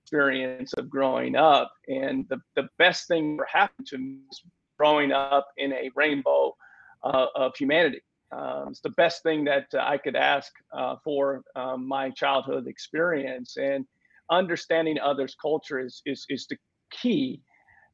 [0.07, 1.69] experience of growing up.
[1.89, 4.41] And the, the best thing that happened to me was
[4.79, 6.55] growing up in a rainbow
[7.03, 8.01] uh, of humanity.
[8.31, 12.67] Um, it's the best thing that uh, I could ask uh, for um, my childhood
[12.67, 13.57] experience.
[13.57, 13.85] And
[14.31, 16.57] understanding others' culture is, is, is the
[16.89, 17.41] key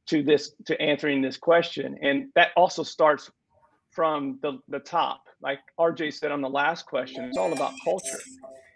[0.07, 1.97] to this, to answering this question.
[2.03, 3.31] And that also starts
[3.89, 5.23] from the, the top.
[5.41, 8.19] Like RJ said on the last question, it's all about culture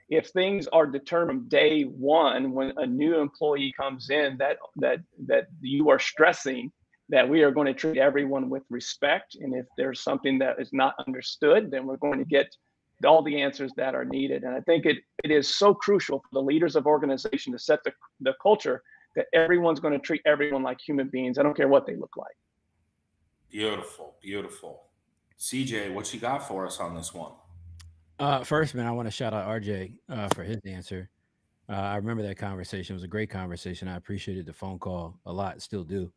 [0.10, 5.48] if things are determined day one when a new employee comes in that that that
[5.62, 6.72] you are stressing
[7.10, 10.72] that we are going to treat everyone with respect and if there's something that is
[10.72, 12.56] not understood then we're going to get
[13.06, 14.44] all the answers that are needed.
[14.44, 17.84] And i think it, it is so crucial for the leaders of organization to set
[17.84, 17.92] the,
[18.22, 18.82] the culture
[19.16, 21.38] that everyone's going to treat everyone like human beings.
[21.38, 22.36] I don't care what they look like.
[23.52, 24.84] Beautiful beautiful.
[25.40, 27.34] Cj what you got for us on this one
[28.20, 31.10] uh, first, man, I want to shout out RJ uh, for his answer.
[31.70, 32.94] Uh, I remember that conversation.
[32.94, 33.88] It was a great conversation.
[33.88, 36.12] I appreciated the phone call a lot, still do.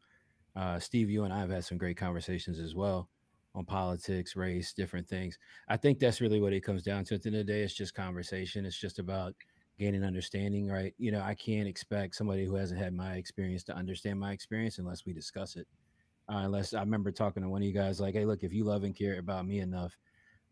[0.55, 3.09] Uh, Steve, you and I have had some great conversations as well
[3.55, 5.39] on politics, race, different things.
[5.69, 7.15] I think that's really what it comes down to.
[7.15, 8.65] At the end of the day, it's just conversation.
[8.65, 9.35] It's just about
[9.79, 10.95] gaining understanding, right?
[10.99, 14.79] You know, I can't expect somebody who hasn't had my experience to understand my experience
[14.79, 15.67] unless we discuss it.
[16.29, 18.65] Uh, unless I remember talking to one of you guys like, hey, look, if you
[18.65, 19.97] love and care about me enough,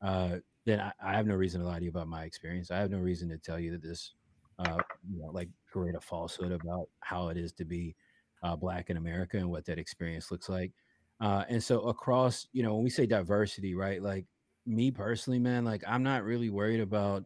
[0.02, 0.38] uh,
[0.68, 2.70] then I, I, have no reason to lie to you about my experience.
[2.70, 4.12] I have no reason to tell you that this,
[4.58, 4.76] uh,
[5.10, 7.94] you know, like create a falsehood about how it is to be
[8.42, 10.72] uh, black in America and what that experience looks like.
[11.20, 14.02] Uh, and so across, you know, when we say diversity, right?
[14.02, 14.26] Like
[14.66, 17.24] me personally, man, like I'm not really worried about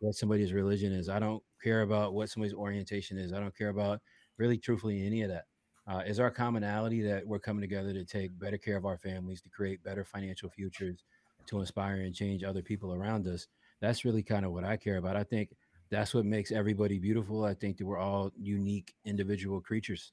[0.00, 1.08] what somebody's religion is.
[1.08, 3.32] I don't care about what somebody's orientation is.
[3.32, 4.00] I don't care about
[4.36, 5.44] really truthfully any of that.
[5.88, 9.40] Uh, is our commonality that we're coming together to take better care of our families,
[9.40, 11.02] to create better financial futures,
[11.46, 13.46] to inspire and change other people around us.
[13.80, 15.16] That's really kind of what I care about.
[15.16, 15.50] I think
[15.90, 17.44] that's what makes everybody beautiful.
[17.44, 20.12] I think that we're all unique individual creatures.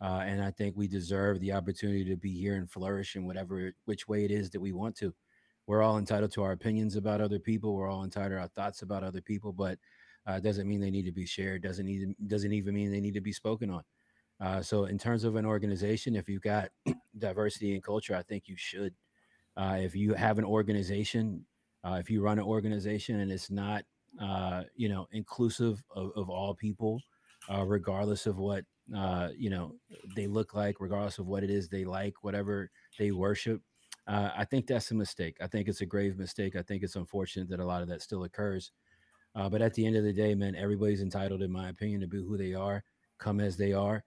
[0.00, 3.72] Uh, and I think we deserve the opportunity to be here and flourish in whatever
[3.86, 5.14] which way it is that we want to.
[5.66, 7.74] We're all entitled to our opinions about other people.
[7.74, 9.78] We're all entitled to our thoughts about other people, but
[10.26, 11.62] uh, doesn't mean they need to be shared.
[11.62, 13.82] Doesn't need doesn't even mean they need to be spoken on.
[14.40, 16.68] Uh, so, in terms of an organization, if you've got
[17.18, 18.94] diversity and culture, I think you should
[19.56, 21.44] uh, if you have an organization,
[21.84, 23.84] uh, if you run an organization and it's not,
[24.20, 27.00] uh, you know, inclusive of, of all people,
[27.52, 29.74] uh, regardless of what uh, you know
[30.14, 33.60] they look like, regardless of what it is they like, whatever they worship,
[34.08, 35.36] uh, I think that's a mistake.
[35.40, 36.56] I think it's a grave mistake.
[36.56, 38.72] I think it's unfortunate that a lot of that still occurs.
[39.34, 42.18] but at the end of the day, man, everybody's entitled, in my opinion, to be
[42.18, 42.82] who they are,
[43.18, 44.02] come as they are,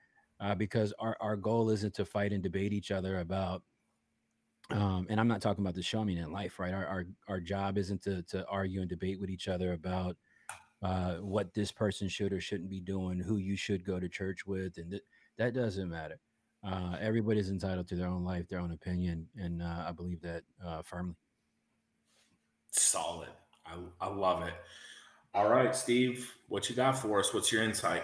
[0.57, 3.63] because our, our goal isn't to fight and debate each other about
[4.69, 6.73] um, and I'm not talking about the showing in life, right?
[6.73, 10.17] Our, our our job isn't to to argue and debate with each other about
[10.81, 14.45] uh, what this person should or shouldn't be doing, who you should go to church
[14.45, 15.03] with, and th-
[15.37, 16.19] that doesn't matter.
[16.63, 20.43] Uh, everybody's entitled to their own life, their own opinion, and uh, I believe that
[20.65, 21.15] uh, firmly.
[22.71, 23.29] Solid.
[23.65, 24.53] I, I love it.
[25.33, 27.33] All right, Steve, what you got for us?
[27.33, 28.03] What's your insight?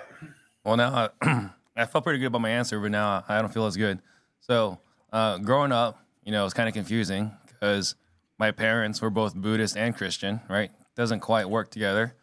[0.64, 3.66] Well, now I, I felt pretty good about my answer, but now I don't feel
[3.66, 4.00] as good.
[4.40, 4.80] So,
[5.12, 7.96] uh, growing up, you know, it's kind of confusing because
[8.38, 10.72] my parents were both Buddhist and Christian, right?
[10.96, 12.16] Doesn't quite work together.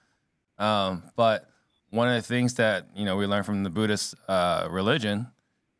[0.58, 1.48] Um, but
[1.90, 5.28] one of the things that you know we learn from the Buddhist uh, religion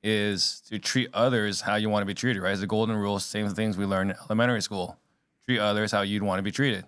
[0.02, 2.52] is to treat others how you want to be treated, right?
[2.52, 4.96] It's the golden rule, same things we learned in elementary school.
[5.44, 6.84] Treat others how you'd want to be treated.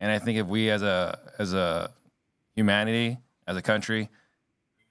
[0.00, 1.90] And I think if we as a as a
[2.54, 4.08] humanity, as a country,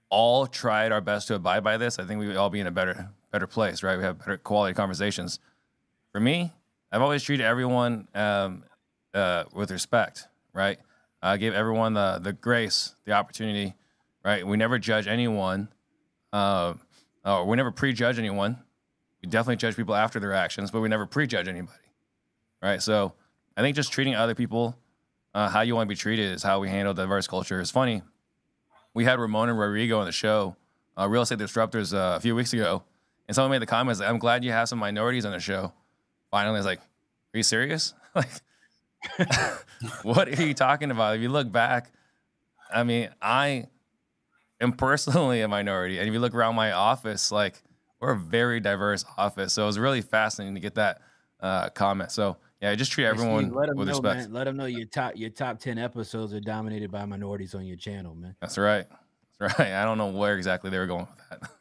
[0.09, 2.67] all tried our best to abide by this, I think we would all be in
[2.67, 3.97] a better better place, right?
[3.97, 5.39] We have better quality conversations
[6.13, 6.53] for me,
[6.91, 8.63] I've always treated everyone um,
[9.13, 10.79] uh, with respect, right?
[11.21, 13.73] I give everyone the the grace, the opportunity,
[14.23, 14.45] right?
[14.45, 15.69] We never judge anyone,
[16.31, 16.75] uh,
[17.25, 18.57] or we never prejudge anyone.
[19.21, 21.79] We definitely judge people after their actions, but we never prejudge anybody.
[22.61, 22.81] Right.
[22.81, 23.13] So
[23.57, 24.77] I think just treating other people
[25.33, 27.59] uh, how you want to be treated is how we handle diverse culture.
[27.59, 28.03] It's funny.
[28.93, 30.55] We had Ramona Rodrigo on the show,
[30.97, 32.83] uh, Real Estate Disruptors, uh, a few weeks ago,
[33.27, 35.73] and someone made the comments, I'm glad you have some minorities on the show.
[36.33, 37.93] Finally, I was like, are you serious?
[38.15, 38.27] like,
[40.01, 41.15] what are you talking about?
[41.15, 41.91] If you look back,
[42.73, 43.67] I mean, I
[44.59, 45.99] am personally a minority.
[45.99, 47.61] And if you look around my office, like,
[47.99, 49.53] we're a very diverse office.
[49.53, 51.01] So it was really fascinating to get that
[51.39, 52.11] uh, comment.
[52.11, 54.21] So yeah, just treat everyone Steve, with know, respect.
[54.21, 54.33] Man.
[54.33, 57.77] Let them know your top your top ten episodes are dominated by minorities on your
[57.77, 58.35] channel, man.
[58.41, 58.87] That's right.
[59.39, 59.71] That's right.
[59.73, 61.51] I don't know where exactly they were going with that.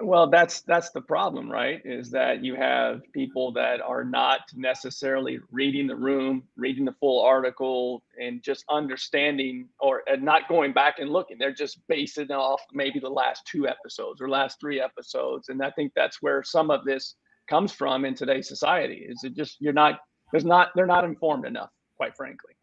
[0.00, 1.80] Well, that's that's the problem, right?
[1.84, 7.22] Is that you have people that are not necessarily reading the room, reading the full
[7.22, 11.38] article, and just understanding or and not going back and looking.
[11.38, 15.70] They're just basing off maybe the last two episodes or last three episodes, and I
[15.70, 17.14] think that's where some of this
[17.48, 19.06] comes from in today's society.
[19.08, 20.00] Is it just you're not
[20.32, 22.54] there's not they're not informed enough, quite frankly.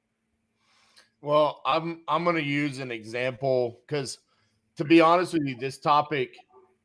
[1.21, 4.17] Well, I'm I'm going to use an example because,
[4.75, 6.35] to be honest with you, this topic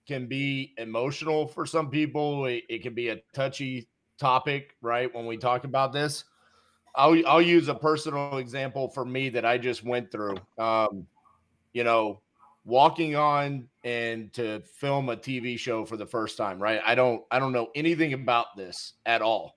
[0.07, 2.47] can be emotional for some people.
[2.47, 3.89] It, it, can be a touchy
[4.19, 5.13] topic, right?
[5.15, 6.25] When we talk about this,
[6.95, 10.37] I'll I'll use a personal example for me that I just went through.
[10.59, 11.07] Um,
[11.73, 12.21] you know,
[12.65, 16.81] walking on and to film a TV show for the first time, right?
[16.85, 19.57] I don't I don't know anything about this at all.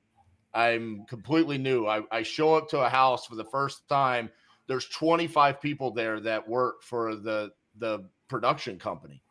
[0.54, 1.86] I'm completely new.
[1.86, 4.30] I, I show up to a house for the first time.
[4.68, 9.24] There's 25 people there that work for the the production company.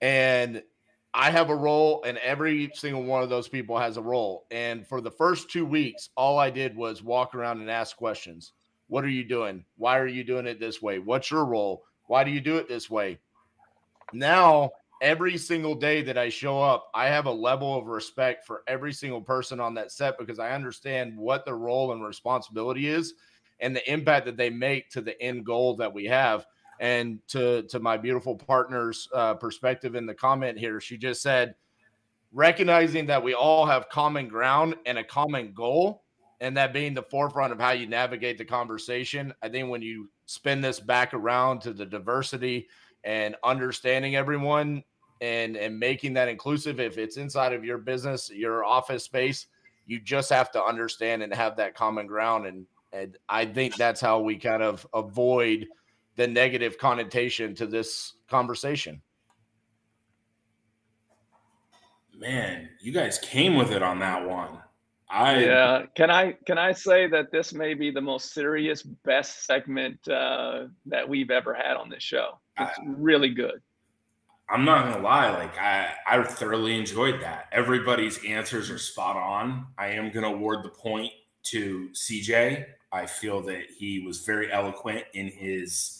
[0.00, 0.62] And
[1.14, 4.46] I have a role, and every single one of those people has a role.
[4.50, 8.52] And for the first two weeks, all I did was walk around and ask questions.
[8.88, 9.64] What are you doing?
[9.76, 10.98] Why are you doing it this way?
[10.98, 11.84] What's your role?
[12.06, 13.18] Why do you do it this way?
[14.12, 14.70] Now,
[15.02, 18.92] every single day that I show up, I have a level of respect for every
[18.92, 23.14] single person on that set because I understand what their role and responsibility is
[23.60, 26.46] and the impact that they make to the end goal that we have.
[26.80, 31.54] And to to my beautiful partner's uh, perspective in the comment here, she just said,
[32.32, 36.02] recognizing that we all have common ground and a common goal,
[36.40, 39.32] and that being the forefront of how you navigate the conversation.
[39.42, 42.68] I think when you spin this back around to the diversity
[43.04, 44.82] and understanding everyone
[45.20, 49.46] and and making that inclusive if it's inside of your business your office space
[49.86, 54.00] you just have to understand and have that common ground and and i think that's
[54.00, 55.66] how we kind of avoid
[56.16, 59.00] the negative connotation to this conversation
[62.18, 64.58] man you guys came with it on that one
[65.08, 65.82] I yeah.
[65.94, 70.64] Can I can I say that this may be the most serious, best segment uh,
[70.86, 72.38] that we've ever had on this show?
[72.58, 73.62] It's I, really good.
[74.48, 77.46] I'm not gonna lie, like I I thoroughly enjoyed that.
[77.52, 79.66] Everybody's answers are spot on.
[79.78, 81.12] I am gonna award the point
[81.44, 82.64] to CJ.
[82.90, 85.95] I feel that he was very eloquent in his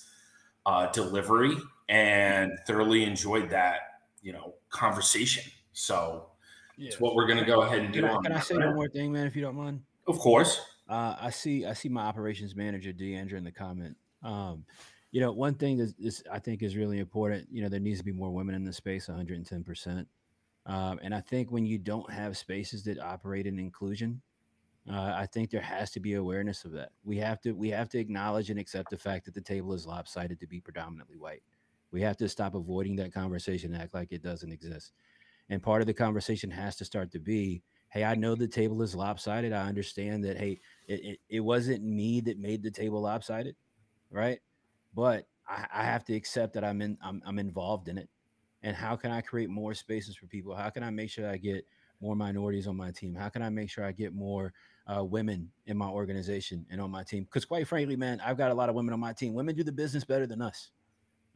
[0.67, 1.57] uh, delivery
[1.89, 3.79] and thoroughly enjoyed that
[4.23, 5.45] you know conversation.
[5.73, 6.27] So
[6.77, 6.89] yeah.
[6.89, 8.03] It's what we're going to go ahead and do.
[8.03, 8.67] Can I, can I say right?
[8.67, 9.81] one more thing, man, if you don't mind?
[10.07, 10.61] Of course.
[10.89, 11.65] Uh, I see.
[11.65, 13.97] I see my operations manager, Deandra, in the comment.
[14.23, 14.65] Um,
[15.11, 17.49] you know, one thing that is, I think is really important.
[17.51, 20.07] You know, there needs to be more women in the space, 110 percent.
[20.67, 24.21] Um, and I think when you don't have spaces that operate in inclusion,
[24.91, 26.93] uh, I think there has to be awareness of that.
[27.05, 29.87] We have to we have to acknowledge and accept the fact that the table is
[29.87, 31.43] lopsided to be predominantly white.
[31.91, 34.93] We have to stop avoiding that conversation and act like it doesn't exist.
[35.49, 38.83] And part of the conversation has to start to be, hey, I know the table
[38.83, 39.53] is lopsided.
[39.53, 43.55] I understand that, hey, it, it, it wasn't me that made the table lopsided,
[44.11, 44.41] right?
[44.95, 48.09] But I, I have to accept that I'm in I'm, I'm involved in it.
[48.63, 50.55] And how can I create more spaces for people?
[50.55, 51.67] How can I make sure I get
[52.01, 53.15] more minorities on my team?
[53.15, 54.53] How can I make sure I get more
[54.87, 57.25] uh, women in my organization and on my team?
[57.25, 59.35] Because quite frankly, man, I've got a lot of women on my team.
[59.35, 60.71] Women do the business better than us.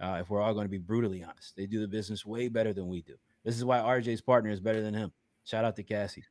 [0.01, 2.72] Uh, if we're all going to be brutally honest, they do the business way better
[2.72, 3.14] than we do.
[3.44, 5.12] This is why RJ's partner is better than him.
[5.44, 6.24] Shout out to Cassie.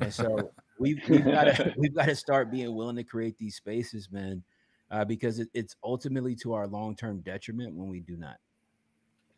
[0.00, 3.56] And so we've, we've got to we've got to start being willing to create these
[3.56, 4.42] spaces, man,
[4.90, 8.36] uh, because it, it's ultimately to our long term detriment when we do not.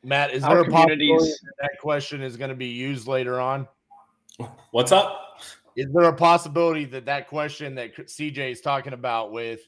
[0.03, 3.67] Matt, is there a possibility that, that question is going to be used later on?
[4.71, 5.39] What's up?
[5.77, 9.61] Is there a possibility that that question that CJ is talking about with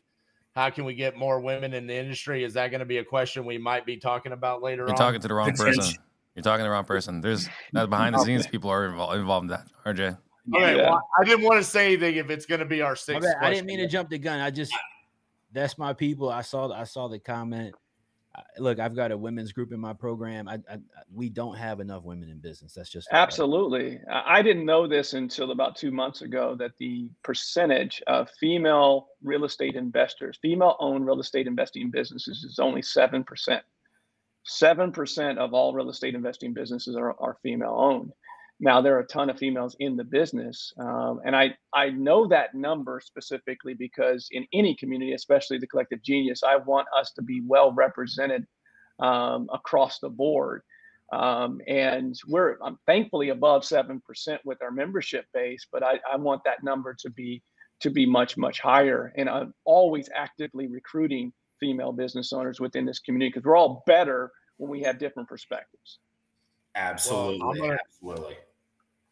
[0.55, 3.05] how can we get more women in the industry is that going to be a
[3.05, 4.97] question we might be talking about later You're on?
[4.97, 5.95] talking to the wrong person.
[6.35, 7.21] You're talking to the wrong person.
[7.21, 9.67] There's that behind the scenes people are involved, involved in that.
[9.85, 10.19] RJ.
[10.55, 10.91] Okay, yeah.
[10.91, 13.29] well, I didn't want to say anything if it's going to be our sixth.
[13.41, 14.41] I didn't mean to jump the gun.
[14.41, 14.73] I just
[15.53, 16.31] that's my people.
[16.31, 17.75] I saw I saw the comment.
[18.59, 20.49] Look, I've got a women's group in my program.
[20.49, 20.79] I, I,
[21.13, 22.75] we don't have enough women in business.
[22.75, 24.01] That's just absolutely.
[24.11, 29.45] I didn't know this until about two months ago that the percentage of female real
[29.45, 33.63] estate investors, female-owned real estate investing businesses, is only seven percent.
[34.45, 38.13] Seven percent of all real estate investing businesses are, are female-owned.
[38.59, 42.27] Now there are a ton of females in the business, um, and I I know
[42.29, 47.23] that number specifically because in any community, especially the collective genius, I want us to
[47.23, 48.47] be well represented
[48.99, 50.63] um, across the board.
[51.13, 56.17] Um, and we're I'm thankfully above seven percent with our membership base, but I, I
[56.17, 57.43] want that number to be
[57.81, 59.13] to be much much higher.
[59.17, 64.33] And I'm always actively recruiting female business owners within this community because we're all better
[64.57, 65.99] when we have different perspectives.
[66.75, 68.37] Absolutely, well, I'm gonna, absolutely.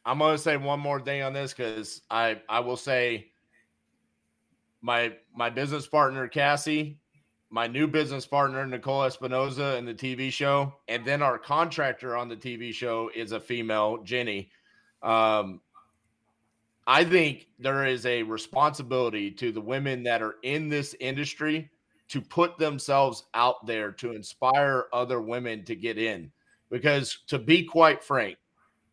[0.07, 3.33] I'm gonna say one more thing on this because I I will say
[4.83, 6.99] my my business partner Cassie,
[7.51, 12.29] my new business partner Nicole Espinoza in the TV show, and then our contractor on
[12.29, 14.51] the TV show is a female, Jenny.
[15.03, 15.61] Um,
[16.87, 21.71] I think there is a responsibility to the women that are in this industry
[22.09, 26.31] to put themselves out there to inspire other women to get in.
[26.71, 28.37] Because to be quite frank,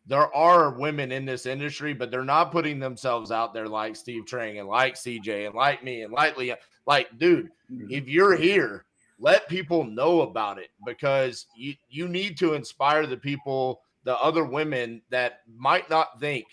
[0.06, 4.24] there are women in this industry, but they're not putting themselves out there like Steve
[4.24, 6.58] Trang and like CJ and like me and like Leah.
[6.86, 7.86] Like, dude, mm-hmm.
[7.88, 8.84] if you're here,
[9.20, 14.44] let people know about it because you, you need to inspire the people, the other
[14.44, 16.46] women that might not think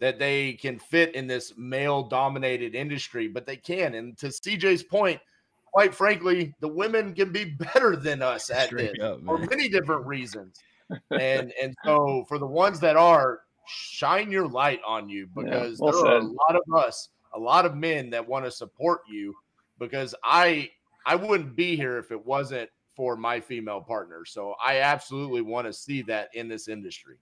[0.00, 3.94] that they can fit in this male dominated industry, but they can.
[3.94, 5.20] And to CJ's point,
[5.72, 7.44] quite frankly, the women can be
[7.74, 10.58] better than us at Straight this up, for many different reasons
[11.10, 15.84] and and so for the ones that are, shine your light on you because yeah,
[15.84, 16.12] well there said.
[16.12, 19.34] are a lot of us, a lot of men that want to support you
[19.78, 20.70] because I
[21.06, 24.24] I wouldn't be here if it wasn't for my female partner.
[24.24, 27.16] So I absolutely want to see that in this industry.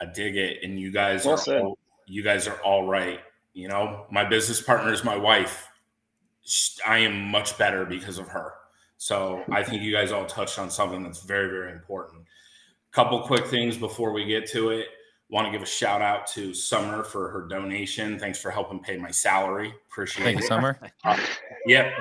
[0.00, 3.20] I dig it, and you guys well are all, you guys are all right.
[3.54, 5.68] You know, my business partner is my wife.
[6.86, 8.54] I am much better because of her.
[8.96, 12.22] So I think you guys all touched on something that's very, very important.
[12.92, 14.86] Couple quick things before we get to it.
[15.30, 18.18] Want to give a shout out to Summer for her donation.
[18.18, 19.72] Thanks for helping pay my salary.
[19.90, 20.44] Appreciate Thank it.
[20.44, 20.78] Summer.
[21.02, 21.18] Uh,
[21.66, 21.94] yep.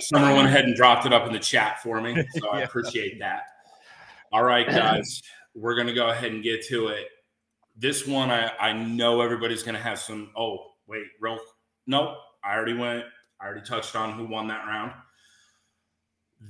[0.00, 2.22] Summer went ahead and dropped it up in the chat for me.
[2.38, 3.44] So I appreciate that.
[4.32, 5.22] All right, guys.
[5.54, 7.08] We're going to go ahead and get to it.
[7.74, 10.30] This one, I, I know everybody's going to have some.
[10.36, 11.38] Oh, wait, real.
[11.86, 12.18] Nope.
[12.44, 13.04] I already went.
[13.40, 14.92] I already touched on who won that round.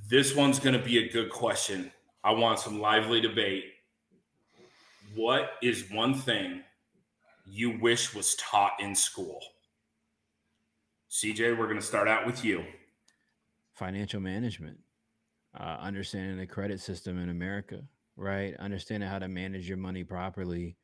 [0.09, 1.93] This one's going to be a good question.
[2.25, 3.63] I want some lively debate
[5.15, 6.61] what is one thing
[7.45, 9.39] you wish was taught in school?
[11.09, 12.63] CJ, we're going to start out with you.
[13.73, 14.77] Financial management,
[15.57, 17.81] uh, understanding the credit system in America,
[18.17, 18.55] right?
[18.57, 20.75] Understanding how to manage your money properly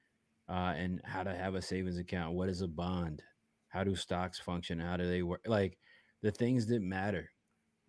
[0.50, 2.36] uh, and how to have a savings account.
[2.36, 3.22] What is a bond?
[3.68, 4.80] How do stocks function?
[4.80, 5.42] How do they work?
[5.46, 5.78] Like
[6.22, 7.30] the things that matter.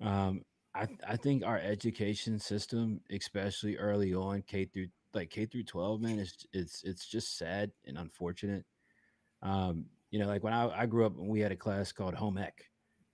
[0.03, 0.43] Um,
[0.75, 6.01] I, I think our education system, especially early on, K through like K through 12,
[6.01, 8.65] man, it's it's it's just sad and unfortunate.
[9.43, 12.39] Um, you know, like when I, I grew up, we had a class called home
[12.39, 12.71] ec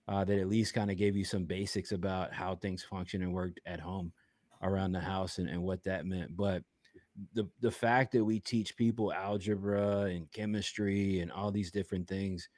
[0.08, 3.32] uh, that at least kind of gave you some basics about how things function and
[3.32, 4.12] worked at home
[4.62, 6.36] around the house and, and what that meant.
[6.36, 6.62] But
[7.34, 12.48] the the fact that we teach people algebra and chemistry and all these different things,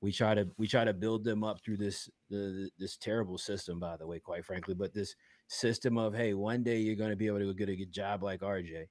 [0.00, 3.80] we try to we try to build them up through this the, this terrible system,
[3.80, 4.74] by the way, quite frankly.
[4.74, 5.14] But this
[5.50, 8.22] system of hey, one day you're going to be able to get a good job
[8.22, 8.86] like RJ,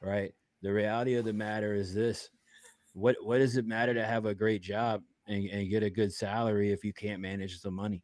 [0.00, 0.32] right?
[0.62, 2.30] The reality of the matter is this:
[2.94, 6.12] what what does it matter to have a great job and, and get a good
[6.12, 8.02] salary if you can't manage the money?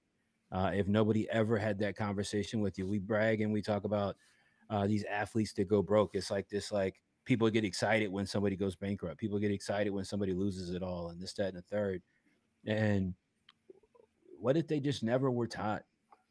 [0.51, 4.17] Uh, if nobody ever had that conversation with you, we brag and we talk about
[4.69, 6.11] uh, these athletes that go broke.
[6.15, 9.19] It's like this, like people get excited when somebody goes bankrupt.
[9.19, 12.03] People get excited when somebody loses it all, and this, that, and the third.
[12.67, 13.15] And
[14.39, 15.85] what if they just never were taught?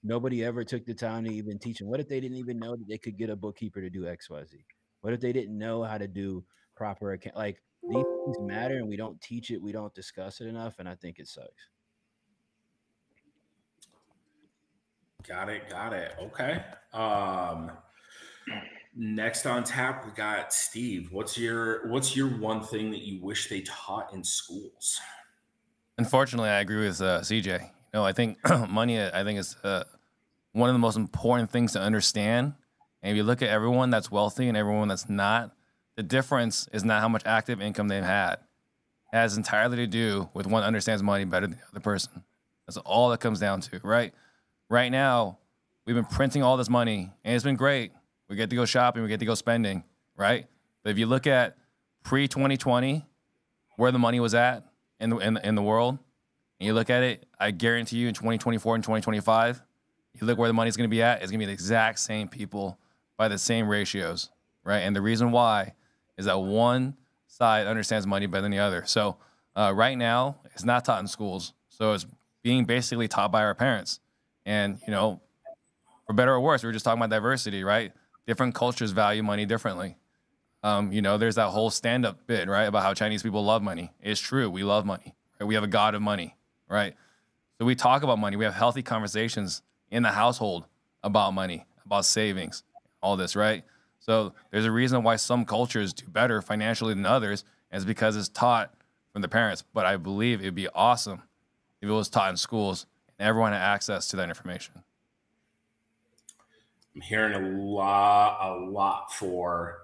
[0.03, 1.87] Nobody ever took the time to even teach them.
[1.87, 4.29] What if they didn't even know that they could get a bookkeeper to do X,
[4.29, 4.65] Y, Z?
[5.01, 6.43] What if they didn't know how to do
[6.75, 7.35] proper account?
[7.35, 9.61] Like these things matter, and we don't teach it.
[9.61, 11.69] We don't discuss it enough, and I think it sucks.
[15.27, 15.69] Got it.
[15.69, 16.15] Got it.
[16.19, 16.63] Okay.
[16.93, 17.71] Um,
[18.95, 21.09] next on tap, we got Steve.
[21.11, 24.99] What's your What's your one thing that you wish they taught in schools?
[25.97, 27.69] Unfortunately, I agree with uh, CJ.
[27.93, 28.37] No, I think
[28.69, 29.01] money.
[29.01, 29.83] I think is uh,
[30.53, 32.53] one of the most important things to understand.
[33.01, 35.51] And if you look at everyone that's wealthy and everyone that's not,
[35.95, 38.33] the difference is not how much active income they've had.
[39.13, 42.23] It has entirely to do with one understands money better than the other person.
[42.65, 44.13] That's all that comes down to, right?
[44.69, 45.39] Right now,
[45.85, 47.91] we've been printing all this money, and it's been great.
[48.29, 49.83] We get to go shopping, we get to go spending,
[50.15, 50.47] right?
[50.83, 51.57] But if you look at
[52.03, 53.05] pre 2020,
[53.75, 54.63] where the money was at
[54.99, 55.97] in the, in, in the world,
[56.61, 59.63] and you look at it, I guarantee you in 2024 and 2025,
[60.13, 61.97] you look where the money's going to be at, it's going to be the exact
[61.97, 62.77] same people
[63.17, 64.29] by the same ratios,
[64.63, 64.81] right?
[64.81, 65.73] And the reason why
[66.19, 68.83] is that one side understands money better than the other.
[68.85, 69.17] So
[69.55, 71.53] uh, right now, it's not taught in schools.
[71.69, 72.05] So it's
[72.43, 73.99] being basically taught by our parents.
[74.45, 75.19] And, you know,
[76.05, 77.91] for better or worse, we were just talking about diversity, right?
[78.27, 79.97] Different cultures value money differently.
[80.61, 83.63] Um, you know, there's that whole stand up bit, right, about how Chinese people love
[83.63, 83.91] money.
[83.99, 84.47] It's true.
[84.47, 85.15] We love money.
[85.39, 85.47] Right?
[85.47, 86.35] We have a God of money,
[86.71, 86.95] right?
[87.59, 88.37] So we talk about money.
[88.37, 89.61] We have healthy conversations
[89.91, 90.65] in the household
[91.03, 92.63] about money, about savings,
[93.01, 93.63] all this, right?
[93.99, 98.15] So there's a reason why some cultures do better financially than others, and it's because
[98.15, 98.73] it's taught
[99.13, 99.63] from the parents.
[99.73, 101.21] But I believe it'd be awesome
[101.81, 102.87] if it was taught in schools
[103.19, 104.75] and everyone had access to that information.
[106.95, 109.77] I'm hearing a lot, a lot for.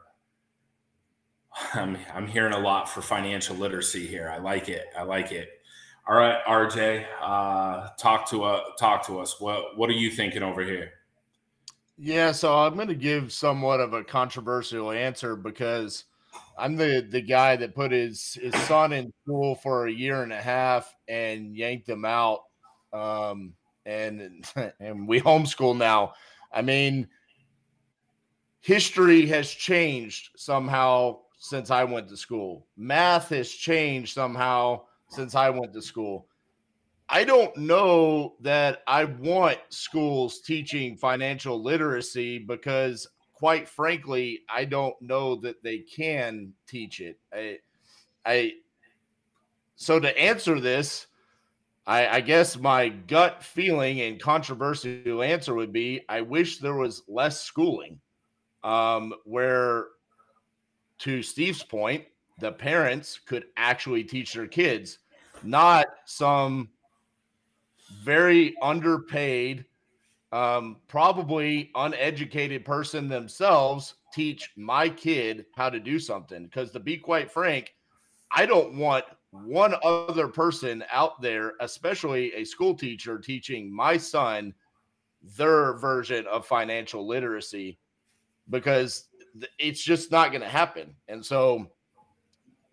[1.73, 4.29] I'm, I'm hearing a lot for financial literacy here.
[4.29, 4.85] I like it.
[4.97, 5.56] I like it.
[6.09, 9.41] All right, RJ, uh, talk to uh, talk to us.
[9.41, 10.91] What what are you thinking over here?
[11.97, 16.05] Yeah, so I'm going to give somewhat of a controversial answer because
[16.57, 20.31] I'm the the guy that put his his son in school for a year and
[20.31, 22.43] a half and yanked him out,
[22.93, 23.53] um,
[23.85, 24.45] and
[24.79, 26.13] and we homeschool now.
[26.53, 27.09] I mean,
[28.61, 32.65] history has changed somehow since I went to school.
[32.77, 36.27] Math has changed somehow since I went to school.
[37.09, 44.99] I don't know that I want schools teaching financial literacy because, quite frankly, I don't
[45.01, 47.17] know that they can teach it.
[47.33, 47.59] I,
[48.25, 48.53] I
[49.77, 51.07] so to answer this,
[51.85, 57.03] I, I guess my gut feeling and controversial answer would be I wish there was
[57.07, 57.99] less schooling.
[58.63, 59.85] Um, where,
[60.99, 62.03] to Steve's point,
[62.39, 64.99] the parents could actually teach their kids,
[65.43, 66.69] not some
[68.03, 69.65] very underpaid,
[70.31, 76.43] um, probably uneducated person themselves teach my kid how to do something.
[76.43, 77.73] Because to be quite frank,
[78.31, 84.53] I don't want one other person out there, especially a school teacher, teaching my son
[85.37, 87.77] their version of financial literacy
[88.49, 89.05] because
[89.59, 90.95] it's just not going to happen.
[91.07, 91.71] And so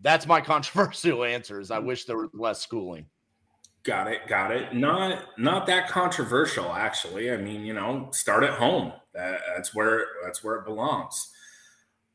[0.05, 3.07] that's my controversial answer is I wish there was less schooling.
[3.83, 4.73] Got it, got it.
[4.73, 7.31] Not not that controversial, actually.
[7.31, 8.93] I mean, you know, start at home.
[9.13, 11.31] That, that's where that's where it belongs.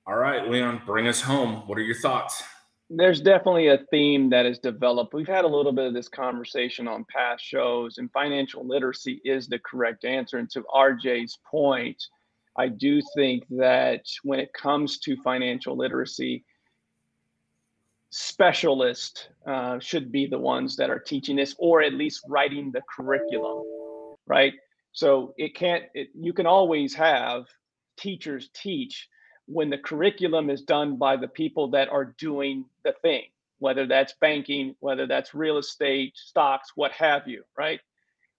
[0.06, 1.68] All right, Leon, bring us home.
[1.68, 2.42] What are your thoughts?
[2.88, 5.14] There's definitely a theme that is developed.
[5.14, 9.46] We've had a little bit of this conversation on past shows, and financial literacy is
[9.46, 10.38] the correct answer.
[10.38, 12.02] And to RJ's point,
[12.58, 16.44] I do think that when it comes to financial literacy,
[18.10, 22.82] specialists uh, should be the ones that are teaching this or at least writing the
[22.94, 23.64] curriculum
[24.30, 24.54] right?
[24.92, 27.46] So it can't it, you can always have
[27.98, 29.08] teachers teach
[29.46, 33.24] when the curriculum is done by the people that are doing the thing
[33.58, 37.80] whether that's banking whether that's real estate stocks what have you right?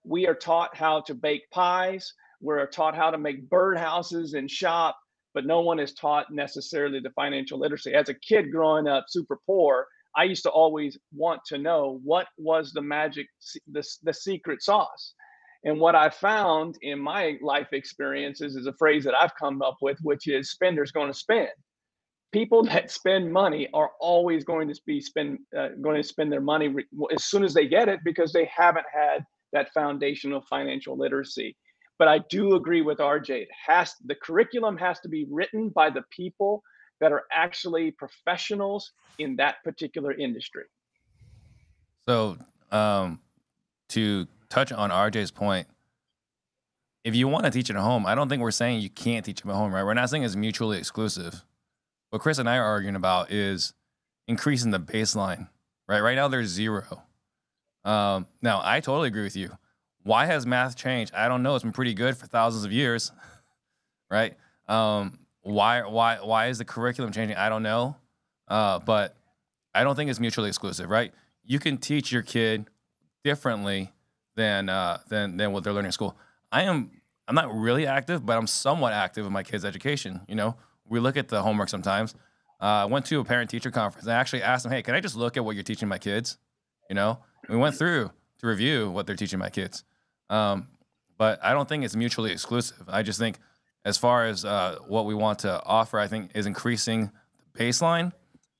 [0.03, 2.13] We are taught how to bake pies.
[2.41, 4.97] We're taught how to make birdhouses and shop
[5.34, 7.94] but no one is taught necessarily the financial literacy.
[7.94, 12.28] As a kid growing up super poor, I used to always want to know what
[12.38, 13.28] was the magic,
[13.72, 15.14] the, the secret sauce.
[15.64, 19.78] And what I found in my life experiences is a phrase that I've come up
[19.82, 21.50] with, which is spenders going to spend.
[22.32, 26.42] People that spend money are always going to be spend uh, going to spend their
[26.42, 29.24] money re- as soon as they get it because they haven't had
[29.54, 31.56] that foundational financial literacy.
[32.02, 33.30] But I do agree with RJ.
[33.30, 36.64] It has the curriculum has to be written by the people
[36.99, 40.64] that are actually professionals in that particular industry.
[42.08, 42.39] So,
[42.72, 43.20] um,
[43.89, 45.68] to touch on RJ's point,
[47.04, 49.45] if you want to teach at home, I don't think we're saying you can't teach
[49.45, 49.84] at home, right?
[49.84, 51.45] We're not saying it's mutually exclusive.
[52.10, 53.76] What Chris and I are arguing about is
[54.28, 55.49] increasing the baseline,
[55.88, 56.02] right?
[56.02, 57.04] Right now, there's zero.
[57.86, 59.56] Um, now, I totally agree with you.
[60.04, 61.14] Why has math changed?
[61.14, 61.56] I don't know.
[61.56, 63.12] It's been pretty good for thousands of years,
[64.12, 64.36] right?
[64.68, 67.38] Um, why why why is the curriculum changing?
[67.38, 67.95] I don't know,
[68.47, 69.16] uh, but
[69.74, 71.14] I don't think it's mutually exclusive, right?
[71.43, 72.68] You can teach your kid
[73.24, 73.91] differently
[74.36, 76.18] than uh, than than what they're learning in school.
[76.52, 76.91] I am
[77.28, 80.22] I'm not really active, but I'm somewhat active in my kids' education.
[80.28, 82.14] You know, we look at the homework sometimes.
[82.62, 84.93] Uh, I went to a parent teacher conference and I actually asked them, "Hey, can
[84.95, 86.38] I just look at what you're teaching my kids?"
[86.89, 89.84] You know, we went through to review what they're teaching my kids.
[90.32, 90.70] Um,
[91.18, 92.88] but I don't think it's mutually exclusive.
[92.88, 93.38] I just think
[93.86, 97.12] as far as uh, what we want to offer, I think is increasing
[97.54, 98.12] the baseline,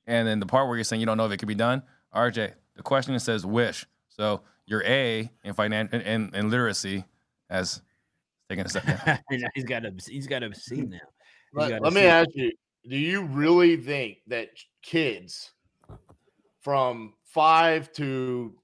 [0.06, 1.82] and then the part where you're saying you don't know if it can be done.
[2.14, 3.86] RJ, the question says wish.
[4.10, 7.04] So your A in financial in, in literacy
[7.50, 7.82] has
[8.48, 9.18] taken a step down.
[9.54, 10.98] he's got a he's got a C now.
[11.54, 12.52] Let, let me ask you:
[12.88, 14.50] Do you really think that
[14.82, 15.52] kids
[16.60, 18.54] from five to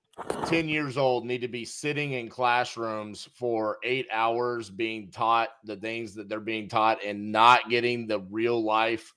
[0.46, 5.76] 10 years old need to be sitting in classrooms for eight hours being taught the
[5.76, 9.14] things that they're being taught and not getting the real life.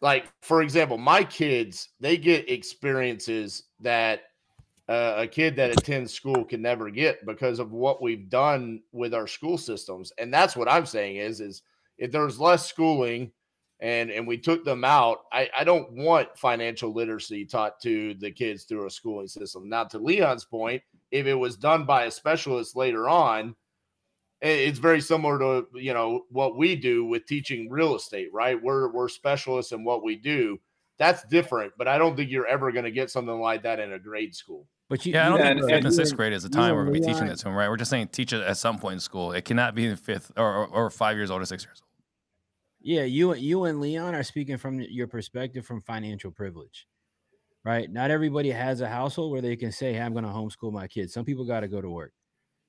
[0.00, 4.22] Like for example my kids they get experiences that
[4.88, 9.14] uh, a kid that attends school can never get because of what we've done with
[9.14, 10.12] our school systems.
[10.18, 11.62] And that's what i'm saying is is
[11.98, 13.30] if there's less schooling
[13.80, 18.30] and and we took them out I, I don't want financial literacy taught to the
[18.30, 22.10] kids through a schooling system now to leon's point if it was done by a
[22.10, 23.54] specialist later on
[24.42, 28.90] it's very similar to you know what we do with teaching real estate right we're
[28.92, 30.58] we're specialists in what we do
[30.98, 33.92] that's different but i don't think you're ever going to get something like that in
[33.92, 36.48] a grade school but you, yeah, I don't think fifth and sixth grade is the
[36.48, 37.68] time we're going to be teaching that to them, right?
[37.68, 39.30] We're just saying teach it at some point in school.
[39.30, 41.89] It cannot be in fifth or, or, or five years old or six years old.
[42.82, 46.86] Yeah, you you and Leon are speaking from your perspective from financial privilege,
[47.64, 47.90] right?
[47.90, 50.86] Not everybody has a household where they can say, "Hey, I'm going to homeschool my
[50.86, 52.12] kids." Some people got to go to work.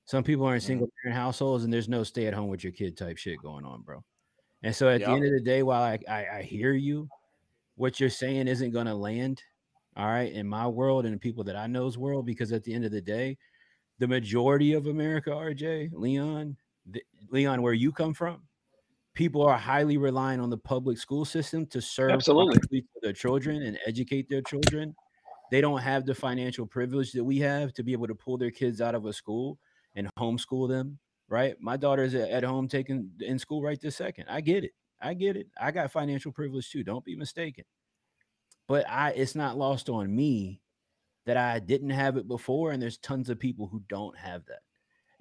[0.04, 0.66] Some people are in mm-hmm.
[0.66, 3.64] single parent households, and there's no stay at home with your kid type shit going
[3.64, 4.04] on, bro.
[4.62, 5.08] And so at yep.
[5.08, 7.08] the end of the day, while I, I, I hear you,
[7.76, 9.42] what you're saying isn't going to land,
[9.96, 12.72] all right, in my world and the people that I know's world, because at the
[12.74, 13.38] end of the day,
[13.98, 16.56] the majority of America, RJ, Leon,
[16.86, 18.42] the, Leon, where you come from,
[19.14, 23.78] people are highly relying on the public school system to serve absolutely their children and
[23.86, 24.94] educate their children.
[25.50, 28.50] They don't have the financial privilege that we have to be able to pull their
[28.50, 29.58] kids out of a school
[29.94, 30.98] and homeschool them.
[31.28, 34.26] Right, my daughter's at home taking in school right this second.
[34.28, 34.72] I get it.
[35.00, 35.46] I get it.
[35.58, 36.84] I got financial privilege too.
[36.84, 37.64] Don't be mistaken.
[38.68, 40.60] But I, it's not lost on me
[41.24, 44.60] that I didn't have it before, and there's tons of people who don't have that.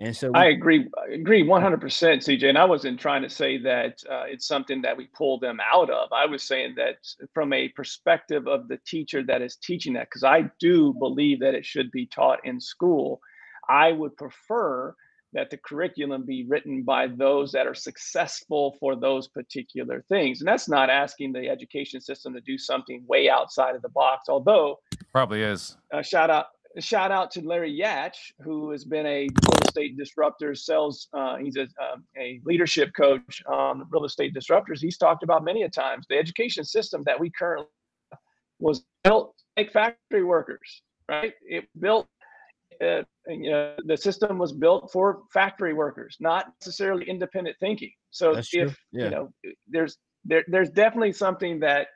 [0.01, 2.49] And so we- I agree, I agree 100%, CJ.
[2.49, 5.91] And I wasn't trying to say that uh, it's something that we pull them out
[5.91, 6.11] of.
[6.11, 6.95] I was saying that
[7.35, 11.53] from a perspective of the teacher that is teaching that, because I do believe that
[11.53, 13.21] it should be taught in school.
[13.69, 14.95] I would prefer
[15.33, 20.41] that the curriculum be written by those that are successful for those particular things.
[20.41, 24.29] And that's not asking the education system to do something way outside of the box,
[24.29, 24.79] although
[25.11, 25.77] probably is.
[25.93, 26.47] Uh, shout out
[26.79, 31.57] shout out to Larry Yatch, who has been a real estate disruptor, sells, uh, he's
[31.57, 34.79] a, uh, a leadership coach on real estate disruptors.
[34.79, 37.67] He's talked about many a times the education system that we currently
[38.59, 41.33] was built to make factory workers, right?
[41.41, 42.07] It built,
[42.81, 47.91] uh, you know, the system was built for factory workers, not necessarily independent thinking.
[48.11, 49.03] So That's if, yeah.
[49.05, 49.33] you know,
[49.67, 51.87] there's, there, there's definitely something that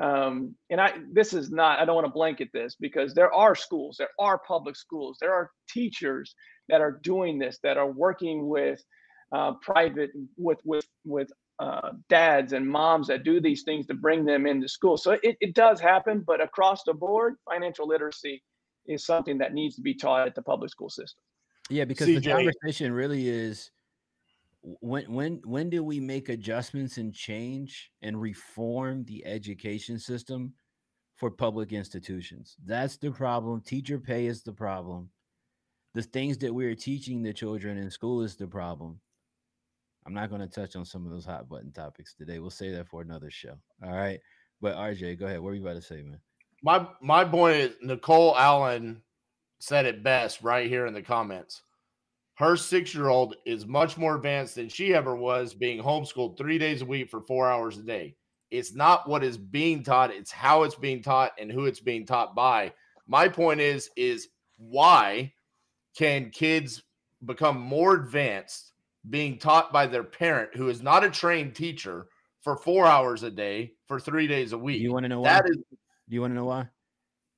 [0.00, 3.54] um, and I this is not I don't want to blanket this because there are
[3.54, 6.34] schools, there are public schools, there are teachers
[6.68, 8.82] that are doing this that are working with
[9.32, 11.28] uh, private with with with
[11.58, 14.98] uh, dads and moms that do these things to bring them into school.
[14.98, 18.42] So it, it does happen, but across the board, financial literacy
[18.86, 21.22] is something that needs to be taught at the public school system.
[21.70, 22.24] Yeah, because CJ.
[22.24, 23.70] the conversation really is
[24.80, 30.54] when when when do we make adjustments and change and reform the education system
[31.14, 32.56] for public institutions?
[32.64, 33.60] That's the problem.
[33.60, 35.10] Teacher pay is the problem.
[35.94, 39.00] The things that we're teaching the children in school is the problem.
[40.04, 42.38] I'm not going to touch on some of those hot button topics today.
[42.38, 43.54] We'll save that for another show.
[43.84, 44.20] All right.
[44.60, 45.40] But rj go ahead.
[45.40, 46.20] What were you about to say man?
[46.62, 49.02] My my point is nicole allen
[49.60, 51.62] said it best right here in the comments
[52.36, 56.58] her six year old is much more advanced than she ever was being homeschooled three
[56.58, 58.14] days a week for four hours a day.
[58.50, 62.06] It's not what is being taught, it's how it's being taught and who it's being
[62.06, 62.72] taught by.
[63.08, 64.28] My point is, is
[64.58, 65.32] why
[65.96, 66.82] can kids
[67.24, 68.72] become more advanced
[69.08, 72.06] being taught by their parent who is not a trained teacher
[72.42, 74.80] for four hours a day for three days a week?
[74.80, 75.28] You want to know why?
[75.28, 75.74] That is, Do
[76.08, 76.68] you want to know why?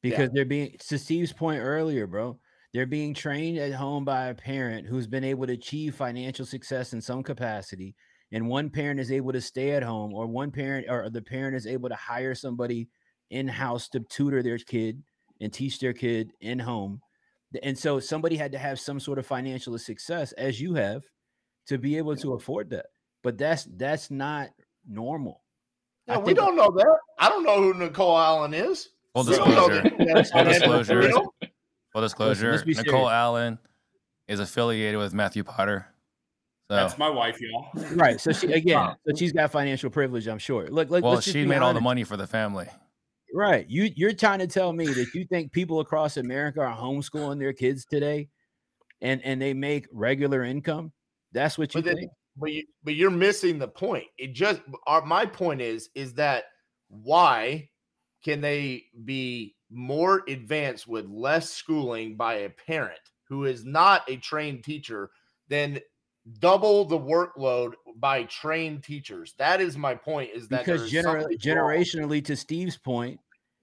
[0.03, 0.29] Because yeah.
[0.33, 2.39] they're being to Steve's point earlier, bro
[2.73, 6.93] they're being trained at home by a parent who's been able to achieve financial success
[6.93, 7.95] in some capacity.
[8.31, 11.57] And one parent is able to stay at home, or one parent or the parent
[11.57, 12.89] is able to hire somebody
[13.31, 15.03] in house to tutor their kid
[15.41, 17.01] and teach their kid in home.
[17.63, 21.05] And so somebody had to have some sort of financial success, as you have,
[21.69, 22.87] to be able to afford that.
[23.23, 24.51] But that's that's not
[24.87, 25.43] normal.
[26.07, 26.99] Yeah, we don't know that.
[27.19, 28.91] I don't know who Nicole Allen is.
[29.15, 29.91] Full disclosure.
[29.91, 31.13] Full disclosure.
[31.93, 33.59] Full disclosure, Nicole Allen
[34.27, 35.87] is affiliated with Matthew Potter.
[36.71, 36.77] So.
[36.77, 37.71] That's my wife, y'all.
[37.95, 38.21] Right.
[38.21, 40.69] So she again, so she's got financial privilege, I'm sure.
[40.69, 41.63] Look, look well, she made honest.
[41.63, 42.67] all the money for the family.
[43.33, 43.67] Right.
[43.69, 47.55] You you're trying to tell me that you think people across America are homeschooling their
[47.55, 48.29] kids today
[49.01, 50.93] and and they make regular income?
[51.33, 52.01] That's what you but think.
[52.01, 54.05] Then, but you but you're missing the point.
[54.19, 56.45] It just our, my point is is that
[56.89, 57.71] why
[58.25, 62.99] can they be more advanced with less schooling by a parent
[63.29, 65.11] who is not a trained teacher
[65.49, 65.81] than
[66.41, 69.35] double the workload by trained teachers.
[69.39, 70.31] That is my point.
[70.35, 73.21] Is that because gener- generationally, to Steve's point,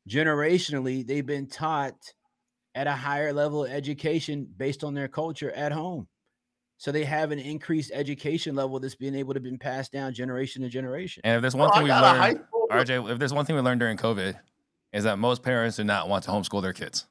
[0.08, 1.96] generationally they've been taught
[2.76, 6.08] at a higher level of education based on their culture at home.
[6.78, 10.62] So they have an increased education level that's being able to be passed down generation
[10.64, 11.22] to generation.
[11.24, 13.80] And if there's one well, thing we learned, RJ, if there's one thing we learned
[13.80, 14.38] during COVID,
[14.96, 17.06] is that most parents do not want to homeschool their kids.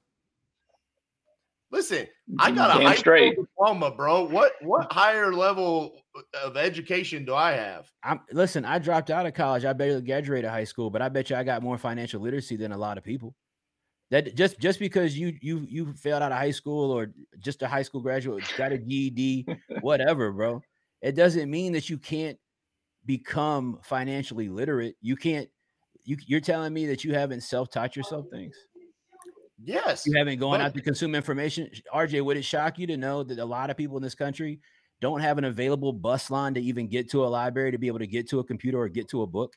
[1.70, 2.06] Listen,
[2.38, 3.34] I got a high straight.
[3.34, 4.24] school diploma, bro.
[4.24, 6.00] What what higher level
[6.42, 7.90] of education do I have?
[8.02, 8.64] I'm listen.
[8.64, 9.64] I dropped out of college.
[9.64, 12.72] I barely graduated high school, but I bet you I got more financial literacy than
[12.72, 13.34] a lot of people.
[14.10, 17.68] That just just because you you you failed out of high school or just a
[17.68, 19.46] high school graduate got a GED,
[19.80, 20.62] whatever, bro.
[21.02, 22.38] It doesn't mean that you can't
[23.04, 24.96] become financially literate.
[25.02, 25.48] You can't.
[26.04, 28.54] You you're telling me that you haven't self taught yourself things.
[29.62, 30.06] Yes.
[30.06, 31.70] You haven't gone out to consume information.
[31.92, 34.60] RJ, would it shock you to know that a lot of people in this country
[35.00, 37.98] don't have an available bus line to even get to a library to be able
[37.98, 39.54] to get to a computer or get to a book?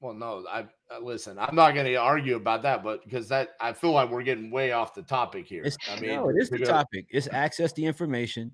[0.00, 1.38] Well, no, I uh, listen.
[1.38, 4.50] I'm not going to argue about that, but because that I feel like we're getting
[4.50, 5.62] way off the topic here.
[5.62, 7.06] It's, I mean, no, it is the topic.
[7.10, 8.50] It's access to information,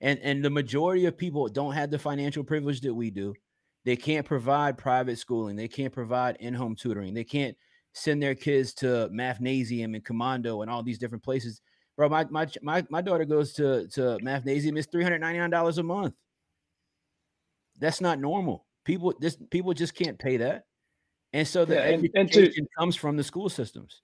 [0.00, 3.34] and and the majority of people don't have the financial privilege that we do.
[3.86, 5.54] They can't provide private schooling.
[5.54, 7.14] They can't provide in-home tutoring.
[7.14, 7.56] They can't
[7.92, 11.62] send their kids to Mathnasium and Commando and all these different places.
[11.96, 14.76] Bro, my my my, my daughter goes to to Mathnasium.
[14.76, 16.14] It's three hundred ninety nine dollars a month.
[17.78, 18.66] That's not normal.
[18.84, 20.64] People this people just can't pay that,
[21.32, 24.02] and so the yeah, and, education and to, comes from the school systems.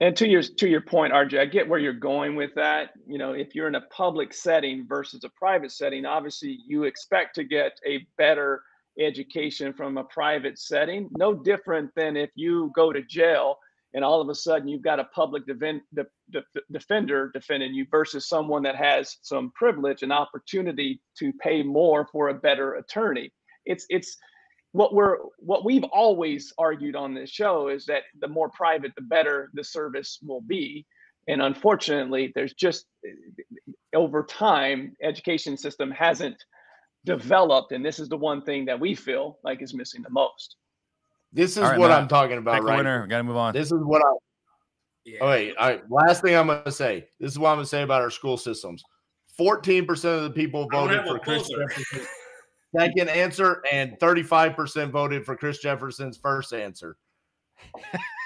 [0.00, 2.90] And to your to your point, RJ, I get where you're going with that.
[3.06, 7.36] You know, if you're in a public setting versus a private setting, obviously you expect
[7.36, 8.62] to get a better
[8.98, 11.08] education from a private setting.
[11.18, 13.58] No different than if you go to jail
[13.94, 17.86] and all of a sudden you've got a public defend, de, de, defender defending you
[17.90, 23.32] versus someone that has some privilege and opportunity to pay more for a better attorney.
[23.64, 24.16] It's it's
[24.72, 29.02] what we're what we've always argued on this show is that the more private the
[29.02, 30.84] better the service will be
[31.28, 32.84] and unfortunately there's just
[33.94, 36.36] over time education system hasn't
[37.06, 40.56] developed, and this is the one thing that we feel like is missing the most.
[41.32, 42.76] This is right, what Matt, I'm talking about, right?
[42.76, 43.06] Winner.
[43.06, 43.54] Got to move on.
[43.54, 44.12] This is what I.
[45.04, 45.18] Yeah.
[45.20, 45.90] Oh, wait, all right.
[45.90, 47.06] Last thing I'm going to say.
[47.20, 48.82] This is what I'm going to say about our school systems.
[49.38, 52.08] 14% of the people voted for Chris Jefferson's
[52.76, 56.96] second answer, and 35% voted for Chris Jefferson's first answer.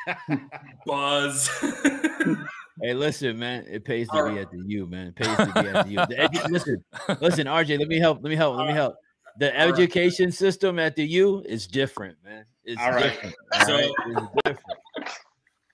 [0.87, 1.51] Buzz.
[2.83, 3.66] Hey, listen, man.
[3.68, 5.09] It pays to be at the U, man.
[5.09, 5.99] It pays to be at the U.
[5.99, 6.85] Edu- listen,
[7.20, 7.78] listen, RJ.
[7.78, 8.20] Let me help.
[8.22, 8.57] Let me help.
[8.57, 8.97] Let me help.
[9.39, 10.35] The education right.
[10.35, 12.45] system at the U is different, man.
[12.64, 13.12] It's All right.
[13.12, 13.35] different.
[13.66, 14.78] so, It's different.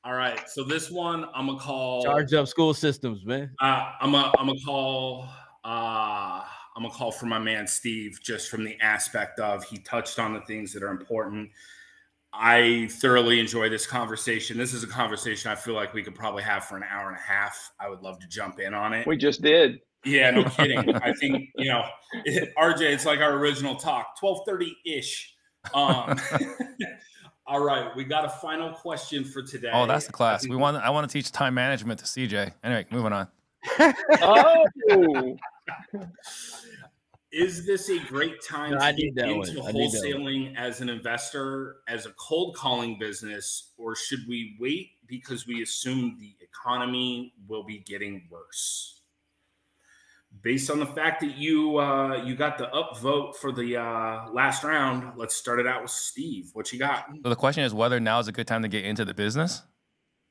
[0.04, 0.48] All right.
[0.48, 3.50] So this one, I'm gonna call charge up school systems, man.
[3.60, 5.28] Uh, I'm a, I'm gonna call.
[5.64, 6.42] Uh,
[6.76, 10.32] I'm gonna call for my man Steve, just from the aspect of he touched on
[10.32, 11.50] the things that are important.
[12.38, 14.58] I thoroughly enjoy this conversation.
[14.58, 17.16] This is a conversation I feel like we could probably have for an hour and
[17.16, 17.72] a half.
[17.80, 19.06] I would love to jump in on it.
[19.06, 19.80] We just did.
[20.04, 20.94] Yeah, no kidding.
[20.96, 21.84] I think you know,
[22.24, 22.80] it, RJ.
[22.80, 25.34] It's like our original talk, twelve thirty ish.
[25.74, 26.16] Um,
[27.46, 29.70] all right, we got a final question for today.
[29.72, 30.46] Oh, that's the class.
[30.46, 30.76] We want.
[30.76, 32.52] I want to teach time management to CJ.
[32.62, 33.28] Anyway, moving on.
[34.22, 34.66] oh.
[37.32, 42.10] Is this a great time no, to get into wholesaling as an investor, as a
[42.12, 48.28] cold calling business, or should we wait because we assume the economy will be getting
[48.30, 49.00] worse?
[50.42, 54.62] Based on the fact that you uh, you got the upvote for the uh, last
[54.64, 56.50] round, let's start it out with Steve.
[56.52, 57.06] What you got?
[57.22, 59.62] So the question is whether now is a good time to get into the business,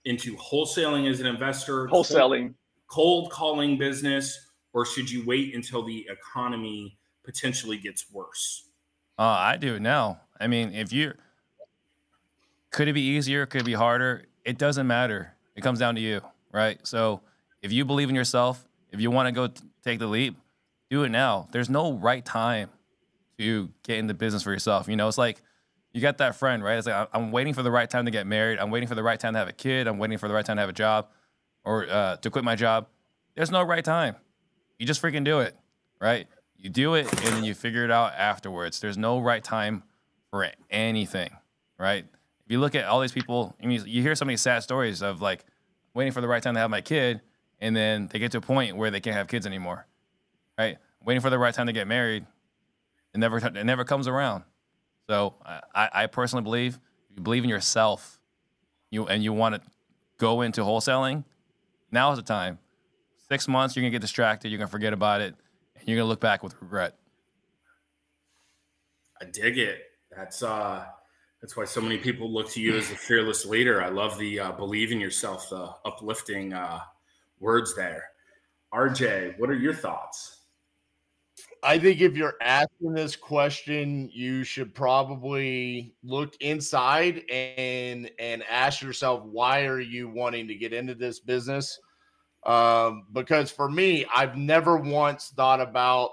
[0.06, 2.54] into wholesaling as an investor, wholesaling,
[2.88, 4.45] cold, cold calling business
[4.76, 8.68] or should you wait until the economy potentially gets worse?
[9.18, 10.19] Uh, I do now.
[10.39, 11.14] I mean, if you
[12.72, 13.45] could it be easier?
[13.45, 14.26] Could it be harder?
[14.43, 15.34] It doesn't matter.
[15.56, 16.19] It comes down to you,
[16.52, 16.77] right?
[16.85, 17.22] So
[17.61, 20.35] if you believe in yourself, if you want to go t- take the leap,
[20.89, 21.47] do it now.
[21.52, 22.69] There's no right time
[23.39, 24.89] to get into business for yourself.
[24.89, 25.41] You know, it's like
[25.93, 26.77] you got that friend, right?
[26.77, 28.60] It's like I'm waiting for the right time to get married.
[28.60, 29.88] I'm waiting for the right time to have a kid.
[29.88, 31.07] I'm waiting for the right time to have a job
[31.64, 32.88] or uh, to quit my job.
[33.35, 34.18] There's no right time.
[34.77, 35.56] You just freaking do it,
[35.99, 36.27] right?
[36.57, 38.80] You do it and then you figure it out afterwards.
[38.80, 39.84] There's no right time
[40.31, 41.30] for anything,
[41.77, 42.06] right?
[42.45, 45.02] If you look at all these people, I mean, you hear so many sad stories
[45.02, 45.45] of like
[45.93, 47.22] waiting for the right time to have my kid,
[47.60, 49.88] and then they get to a point where they can't have kids anymore,
[50.57, 50.77] right?
[51.03, 52.26] Waiting for the right time to get married,
[53.14, 54.43] it never it never comes around.
[55.07, 55.35] So
[55.73, 56.80] I, I personally believe
[57.15, 58.19] you believe in yourself,
[58.91, 59.61] you and you want to
[60.18, 61.23] go into wholesaling,
[61.91, 62.60] now is the time.
[63.27, 65.35] Six months, you're gonna get distracted, you're gonna forget about it,
[65.76, 66.95] and you're gonna look back with regret.
[69.22, 69.81] I dig it.
[70.15, 70.85] That's uh
[71.41, 73.81] that's why so many people look to you as a fearless leader.
[73.81, 76.80] I love the uh, believe in yourself, the uplifting uh,
[77.39, 78.03] words there.
[78.73, 80.39] RJ, what are your thoughts?
[81.61, 88.81] I think if you're asking this question, you should probably look inside and and ask
[88.81, 91.80] yourself why are you wanting to get into this business?
[92.46, 96.12] Um, because for me, I've never once thought about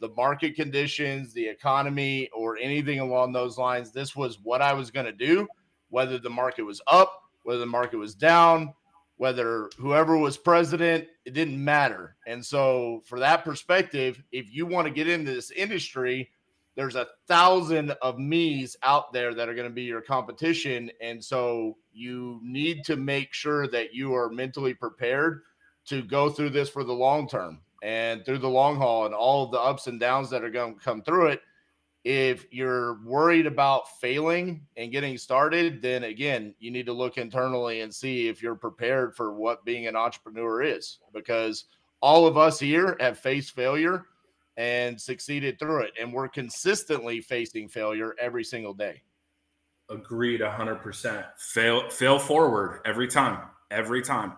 [0.00, 3.92] the market conditions, the economy, or anything along those lines.
[3.92, 5.46] This was what I was going to do,
[5.90, 8.74] whether the market was up, whether the market was down,
[9.16, 12.16] whether whoever was president, it didn't matter.
[12.26, 16.30] And so, for that perspective, if you want to get into this industry,
[16.74, 20.90] there's a thousand of me's out there that are going to be your competition.
[21.00, 25.42] And so, you need to make sure that you are mentally prepared
[25.86, 29.44] to go through this for the long term and through the long haul and all
[29.44, 31.40] of the ups and downs that are going to come through it.
[32.04, 37.80] If you're worried about failing and getting started, then again, you need to look internally
[37.80, 41.64] and see if you're prepared for what being an entrepreneur is because
[42.00, 44.06] all of us here have faced failure
[44.56, 45.94] and succeeded through it.
[46.00, 49.02] And we're consistently facing failure every single day.
[49.90, 51.24] Agreed 100%.
[51.38, 53.48] Fail fail forward every time.
[53.70, 54.34] Every time.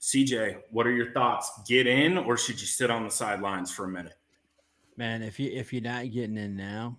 [0.00, 1.50] CJ, what are your thoughts?
[1.66, 4.14] Get in, or should you sit on the sidelines for a minute?
[4.96, 6.96] Man, if you if you're not getting in now,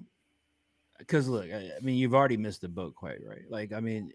[0.97, 3.43] because look, I, I, mean, you've already missed the boat, quite right.
[3.49, 4.11] Like, I mean,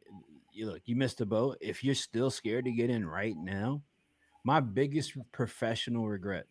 [0.52, 1.58] you look, you missed the boat.
[1.60, 3.82] If you're still scared to get in right now,
[4.44, 6.46] my biggest professional regret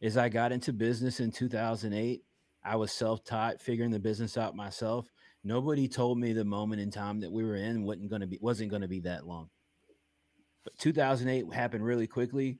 [0.00, 2.22] is I got into business in 2008.
[2.64, 5.10] I was self-taught, figuring the business out myself.
[5.44, 8.38] Nobody told me the moment in time that we were in wasn't going to be
[8.40, 9.48] wasn't going to be that long.
[10.64, 12.58] But 2008 happened really quickly.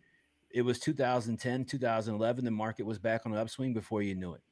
[0.51, 2.45] It was 2010, 2011.
[2.45, 4.43] The market was back on the upswing before you knew it.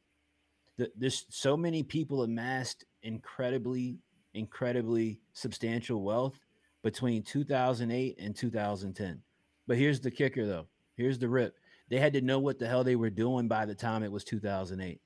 [0.79, 3.99] The, there's so many people amassed incredibly,
[4.35, 6.41] incredibly substantial wealth
[6.83, 9.23] between 2008 and 2010.
[9.67, 10.67] But here's the kicker, though.
[10.97, 11.57] Here's the rip.
[11.89, 14.25] They had to know what the hell they were doing by the time it was
[14.25, 15.01] 2008.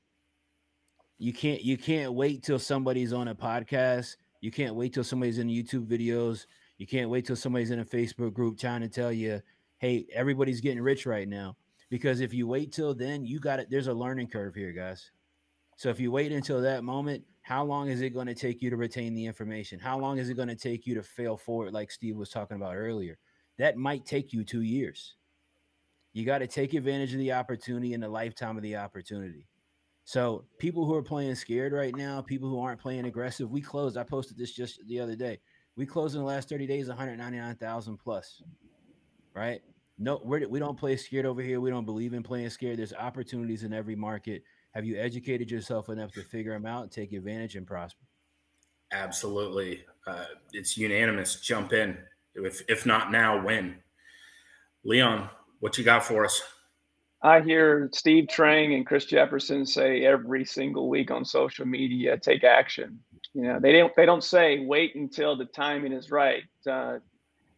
[1.18, 4.16] You can't you can't wait till somebody's on a podcast.
[4.40, 6.46] You can't wait till somebody's in YouTube videos.
[6.78, 9.40] You can't wait till somebody's in a Facebook group trying to tell you,
[9.78, 11.56] hey, everybody's getting rich right now.
[11.88, 13.68] Because if you wait till then, you got it.
[13.70, 15.10] There's a learning curve here, guys.
[15.76, 18.70] So if you wait until that moment, how long is it going to take you
[18.70, 19.78] to retain the information?
[19.78, 22.56] How long is it going to take you to fail forward, like Steve was talking
[22.56, 23.18] about earlier?
[23.58, 25.14] That might take you two years.
[26.12, 29.46] You got to take advantage of the opportunity and the lifetime of the opportunity.
[30.04, 33.96] So people who are playing scared right now, people who aren't playing aggressive, we closed.
[33.96, 35.40] I posted this just the other day.
[35.76, 38.42] We closed in the last 30 days 199,000 plus,
[39.34, 39.60] right?
[39.98, 41.60] No, we're, we don't play scared over here.
[41.60, 42.78] We don't believe in playing scared.
[42.78, 44.42] There's opportunities in every market.
[44.72, 48.04] Have you educated yourself enough to figure them out, take advantage, and prosper?
[48.92, 49.84] Absolutely.
[50.06, 51.40] Uh, it's unanimous.
[51.40, 51.96] Jump in.
[52.34, 53.76] If, if not now, when?
[54.84, 55.28] Leon,
[55.60, 56.42] what you got for us?
[57.22, 62.44] I hear Steve Trang and Chris Jefferson say every single week on social media, take
[62.44, 63.00] action.
[63.34, 66.44] You know, they don't they don't say wait until the timing is right.
[66.70, 66.98] Uh,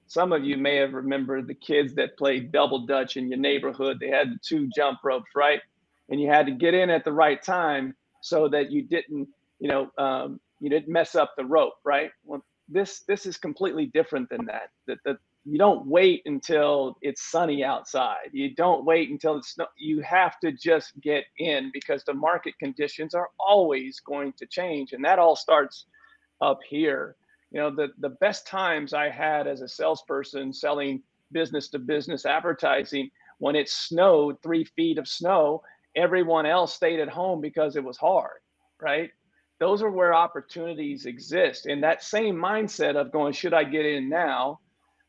[0.07, 3.99] some of you may have remembered the kids that played double dutch in your neighborhood.
[4.01, 5.61] They had the two jump ropes, right?
[6.11, 9.29] And you had to get in at the right time so that you didn't,
[9.61, 12.11] you know, um, you didn't mess up the rope, right?
[12.25, 14.71] Well, this this is completely different than that.
[14.87, 15.19] That the
[15.49, 18.31] you don't wait until it's sunny outside.
[18.33, 19.67] You don't wait until it's snow.
[19.79, 24.93] You have to just get in because the market conditions are always going to change,
[24.93, 25.87] and that all starts
[26.43, 27.17] up here.
[27.51, 31.03] You know, the the best times I had as a salesperson selling
[31.33, 35.63] business to business advertising when it snowed three feet of snow,
[35.97, 38.41] everyone else stayed at home because it was hard,
[38.81, 39.11] right?
[39.61, 41.67] Those are where opportunities exist.
[41.67, 44.61] And that same mindset of going, should I get in now?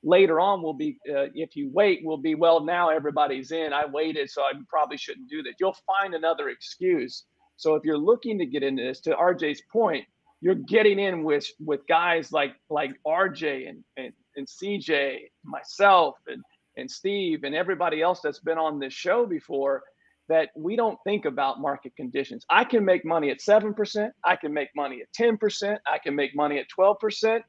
[0.03, 3.85] Later on will be uh, if you wait will be well now everybody's in i
[3.85, 7.25] waited so i probably shouldn't do that you'll find another excuse
[7.57, 10.05] so if you're looking to get into this to rj's point
[10.39, 16.41] you're getting in with with guys like like rj and and, and cj myself and
[16.79, 19.83] and Steve and everybody else that's been on this show before
[20.27, 22.45] that we don't think about market conditions.
[22.49, 26.35] I can make money at 7%, I can make money at 10%, I can make
[26.35, 27.41] money at 12%.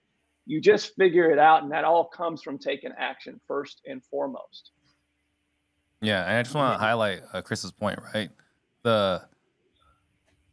[0.50, 4.72] You just figure it out, and that all comes from taking action first and foremost.
[6.00, 8.30] Yeah, and I just want to highlight uh, Chris's point, right?
[8.82, 9.22] The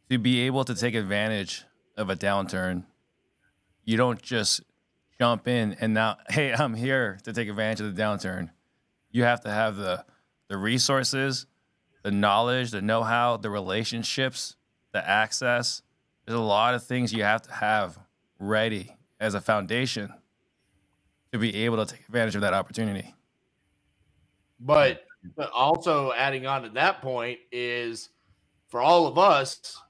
[0.08, 1.64] to be able to take advantage
[1.96, 2.84] of a downturn,
[3.84, 4.60] you don't just
[5.18, 8.50] jump in and now, hey, I'm here to take advantage of the downturn.
[9.10, 10.04] You have to have the
[10.46, 11.46] the resources,
[12.04, 14.54] the knowledge, the know-how, the relationships,
[14.92, 15.82] the access.
[16.24, 17.98] There's a lot of things you have to have
[18.38, 20.12] ready as a foundation
[21.32, 23.14] to be able to take advantage of that opportunity.
[24.60, 25.04] But,
[25.36, 28.10] but also adding on to that point is
[28.68, 29.80] for all of us,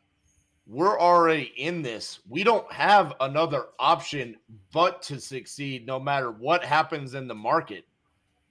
[0.66, 2.20] we're already in this.
[2.28, 4.36] We don't have another option
[4.72, 7.84] but to succeed no matter what happens in the market.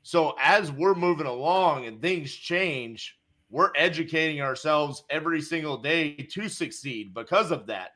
[0.02, 6.49] So as we're moving along and things change, we're educating ourselves every single day to
[6.49, 7.91] succeed because of that.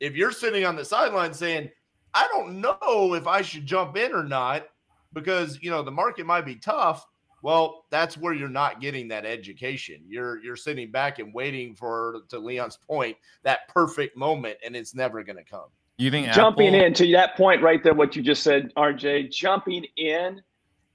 [0.00, 1.70] If you're sitting on the sideline saying,
[2.16, 4.66] I don't know if I should jump in or not
[5.12, 7.06] because, you know, the market might be tough,
[7.42, 10.00] well, that's where you're not getting that education.
[10.08, 14.94] You're you're sitting back and waiting for to Leon's point, that perfect moment and it's
[14.94, 15.66] never going to come.
[15.98, 19.30] You think jumping Apple- in to that point right there what you just said, RJ,
[19.30, 20.40] jumping in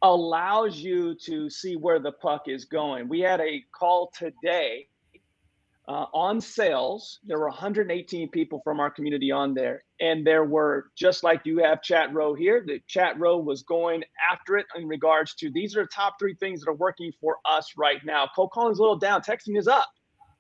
[0.02, 3.08] allows you to see where the puck is going.
[3.08, 4.88] We had a call today
[5.88, 7.20] uh, on sales.
[7.24, 11.60] There were 118 people from our community on there, and there were just like you
[11.60, 12.64] have chat row here.
[12.66, 16.36] The chat row was going after it in regards to these are the top three
[16.36, 18.30] things that are working for us right now.
[18.36, 19.90] Cold calling is a little down, texting is up,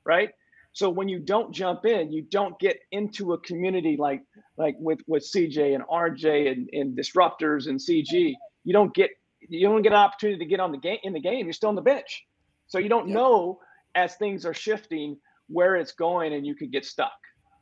[0.05, 0.29] right?
[0.73, 4.21] So when you don't jump in, you don't get into a community like
[4.57, 8.33] like with with CJ and RJ and, and disruptors and CG.
[8.63, 9.09] You don't get
[9.49, 11.45] you don't get an opportunity to get on the game in the game.
[11.45, 12.25] You're still on the bench,
[12.67, 13.17] so you don't yep.
[13.17, 13.59] know
[13.95, 15.17] as things are shifting
[15.51, 17.11] where it's going, and you could get stuck.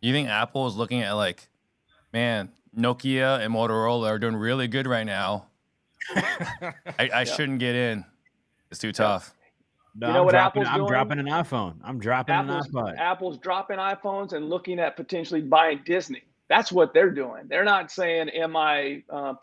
[0.01, 1.49] You think Apple is looking at like,
[2.13, 5.47] man, Nokia and Motorola are doing really good right now.
[6.15, 7.23] I, I yeah.
[7.23, 8.05] shouldn't get in.
[8.71, 9.33] It's too tough.
[9.95, 10.89] No, you know I'm what dropping, Apple's I'm doing?
[10.89, 11.75] dropping an iPhone.
[11.83, 12.97] I'm dropping Apple's, an iPhone.
[12.97, 16.23] Apple's dropping iPhones and looking at potentially buying Disney.
[16.47, 17.43] That's what they're doing.
[17.47, 19.33] They're not saying, "Am I, uh,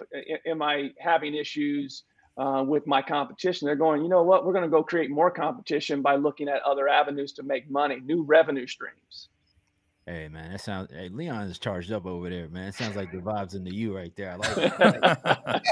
[0.47, 2.05] am I having issues
[2.37, 4.45] uh, with my competition?" They're going, "You know what?
[4.45, 8.01] We're going to go create more competition by looking at other avenues to make money,
[8.01, 9.29] new revenue streams."
[10.07, 10.93] Hey man, that sounds.
[10.93, 12.69] Hey, Leon is charged up over there, man.
[12.69, 14.33] It sounds like the vibes in the U right there.
[14.33, 15.63] I like it.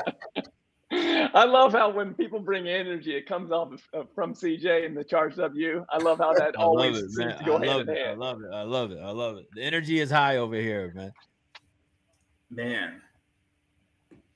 [1.34, 5.04] I love how when people bring energy, it comes off of, from CJ and the
[5.04, 5.84] charged up you.
[5.90, 8.10] I love how that always it, seems to go I hand in hand.
[8.10, 8.50] I love it.
[8.52, 8.98] I love it.
[9.00, 9.46] I love it.
[9.54, 11.12] The energy is high over here, man.
[12.50, 13.00] Man,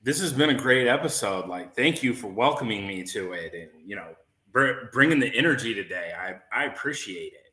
[0.01, 1.47] this has been a great episode.
[1.47, 4.15] Like, thank you for welcoming me to it, and you know,
[4.51, 6.13] br- bringing the energy today.
[6.17, 7.49] I I appreciate it.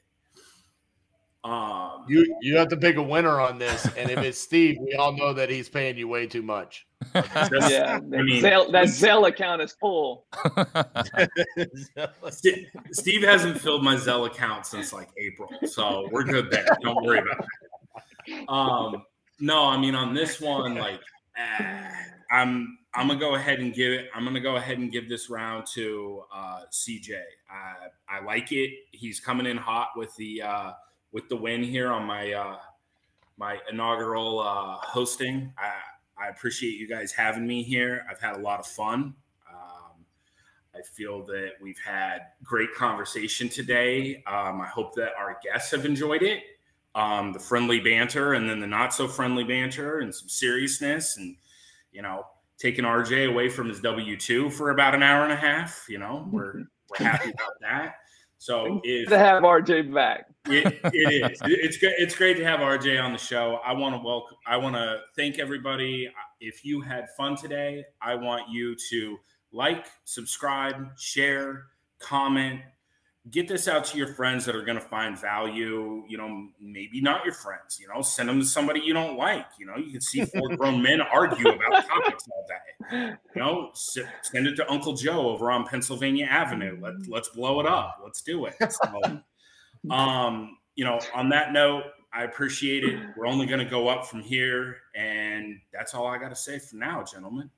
[1.44, 4.94] Um, you you have to pick a winner on this, and if it's Steve, we
[4.94, 6.86] all know that he's paying you way too much.
[7.14, 10.26] yeah, I mean, Zelle, that Zelle account is full.
[12.90, 16.66] Steve hasn't filled my Zelle account since like April, so we're good there.
[16.82, 17.44] Don't worry about
[18.26, 18.48] it.
[18.48, 19.04] Um,
[19.38, 21.00] no, I mean on this one, like
[21.38, 21.84] uh,
[22.30, 24.06] I'm I'm gonna go ahead and give it.
[24.14, 27.20] I'm gonna go ahead and give this round to uh, CJ.
[28.08, 28.70] I like it.
[28.92, 30.42] He's coming in hot with the.
[30.42, 30.72] Uh,
[31.16, 32.58] with the win here on my uh,
[33.38, 35.50] my inaugural uh, hosting.
[35.56, 35.72] I,
[36.22, 38.04] I appreciate you guys having me here.
[38.10, 39.14] I've had a lot of fun.
[39.50, 40.04] Um,
[40.74, 44.22] I feel that we've had great conversation today.
[44.26, 46.42] Um, I hope that our guests have enjoyed it.
[46.94, 51.36] Um, the friendly banter and then the not so friendly banter and some seriousness and
[51.96, 52.24] you know
[52.58, 55.86] taking RJ away from his W two for about an hour and a half.
[55.88, 57.94] You know we're we're happy about that.
[58.38, 61.40] So if to have RJ back, it, it is.
[61.44, 61.94] It's great.
[61.96, 63.58] It's great to have RJ on the show.
[63.64, 64.36] I want to welcome.
[64.46, 66.10] I want to thank everybody.
[66.38, 69.16] If you had fun today, I want you to
[69.52, 71.64] like, subscribe, share,
[71.98, 72.60] comment,
[73.30, 76.04] get this out to your friends that are going to find value.
[76.08, 77.78] You know, maybe not your friends.
[77.80, 79.46] You know, send them to somebody you don't like.
[79.58, 83.16] You know, you can see four grown men argue about topics all day.
[83.34, 86.78] You know, send it to Uncle Joe over on Pennsylvania Avenue.
[86.80, 87.98] Let let's blow it up.
[88.02, 88.54] Let's do it.
[88.60, 89.20] So,
[89.90, 92.98] um, you know, on that note, I appreciate it.
[93.16, 96.58] We're only going to go up from here, and that's all I got to say
[96.58, 97.50] for now, gentlemen.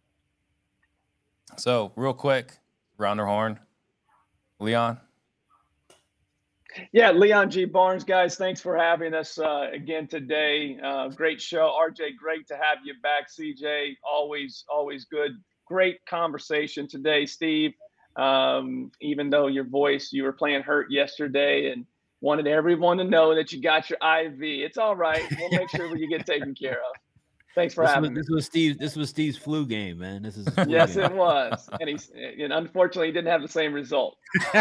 [1.56, 2.58] So, real quick,
[2.96, 3.58] rounder horn,
[4.60, 5.00] Leon.
[6.92, 7.64] Yeah, Leon G.
[7.64, 10.78] Barnes, guys, thanks for having us uh, again today.
[10.82, 12.16] Uh, great show, RJ.
[12.16, 13.96] Great to have you back, CJ.
[14.08, 15.32] Always, always good.
[15.66, 17.72] Great conversation today, Steve.
[18.16, 21.86] Um, even though your voice, you were playing hurt yesterday and
[22.20, 24.40] wanted everyone to know that you got your IV.
[24.42, 25.22] It's all right.
[25.38, 26.96] We'll make sure you get taken care of.
[27.54, 28.20] Thanks for this having was, me.
[28.20, 28.78] This was Steve.
[28.78, 30.22] This was Steve's flu game, man.
[30.22, 31.04] This is yes, game.
[31.04, 34.16] it was, and he's and unfortunately he didn't have the same result.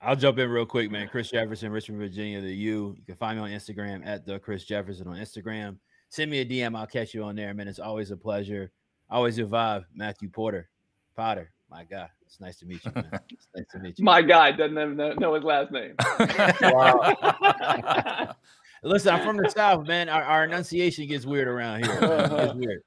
[0.00, 1.08] I'll jump in real quick, man.
[1.08, 2.94] Chris Jefferson, Richmond, Virginia, the U.
[2.96, 5.76] You can find me on Instagram at the Chris Jefferson on Instagram.
[6.08, 6.76] Send me a DM.
[6.76, 7.68] I'll catch you on there, man.
[7.68, 8.70] It's always a pleasure.
[9.10, 10.68] Always your vibe, Matthew Porter.
[11.16, 12.08] Potter, my God.
[12.28, 13.08] It's nice to meet you, man.
[13.30, 14.04] It's nice to meet you.
[14.04, 15.94] My guy doesn't even know, know his last name.
[16.60, 18.34] Wow.
[18.82, 20.10] Listen, I'm from the South, man.
[20.10, 21.94] Our, our enunciation gets weird around here.
[21.94, 22.82] It gets weird.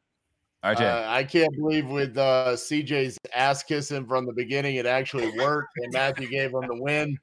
[0.64, 0.82] RJ.
[0.82, 5.70] Uh, I can't believe with uh, CJ's ass kissing from the beginning, it actually worked,
[5.78, 7.18] and Matthew gave him the win.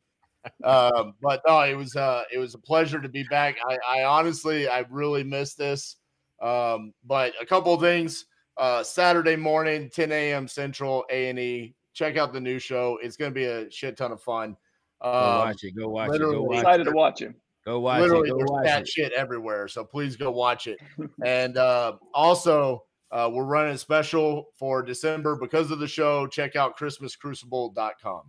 [0.65, 3.57] Um, but no, it was uh, it was a pleasure to be back.
[3.69, 5.97] I, I honestly, I really missed this.
[6.43, 8.27] Um, but a couple of things.
[8.57, 10.49] Uh, Saturday morning, 10 a.m.
[10.49, 11.77] Central, A and E.
[11.98, 12.96] Check out the new show.
[13.02, 14.56] It's going to be a shit ton of fun.
[15.02, 15.14] Go Um,
[15.48, 15.72] watch it.
[15.76, 16.12] Go watch it.
[16.12, 16.90] literally Go watch Excited it.
[16.90, 17.34] to watch him.
[17.64, 18.32] Go watch literally it.
[18.32, 18.88] Go there's watch cat it.
[18.88, 20.78] shit everywhere so please go watch it
[21.26, 26.56] and uh also uh we're running a special for december because of the show check
[26.56, 28.22] out christmascrucible.com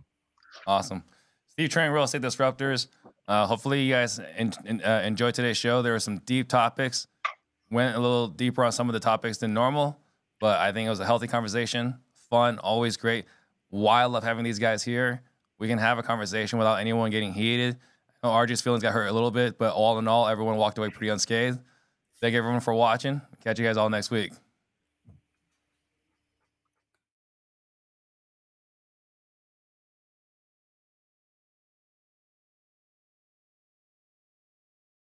[0.66, 1.04] Awesome.
[1.46, 2.88] Steve Trang, Real Estate Disruptors.
[3.28, 5.80] Uh, hopefully, you guys en- en- uh, enjoyed today's show.
[5.80, 7.06] There were some deep topics.
[7.70, 10.00] Went a little deeper on some of the topics than normal,
[10.40, 12.00] but I think it was a healthy conversation.
[12.28, 13.26] Fun, always great.
[13.70, 15.22] Why I love having these guys here.
[15.58, 17.76] We can have a conversation without anyone getting heated.
[18.22, 20.78] I know RJ's feelings got hurt a little bit, but all in all, everyone walked
[20.78, 21.58] away pretty unscathed.
[22.20, 23.22] Thank everyone for watching.
[23.42, 24.32] Catch you guys all next week.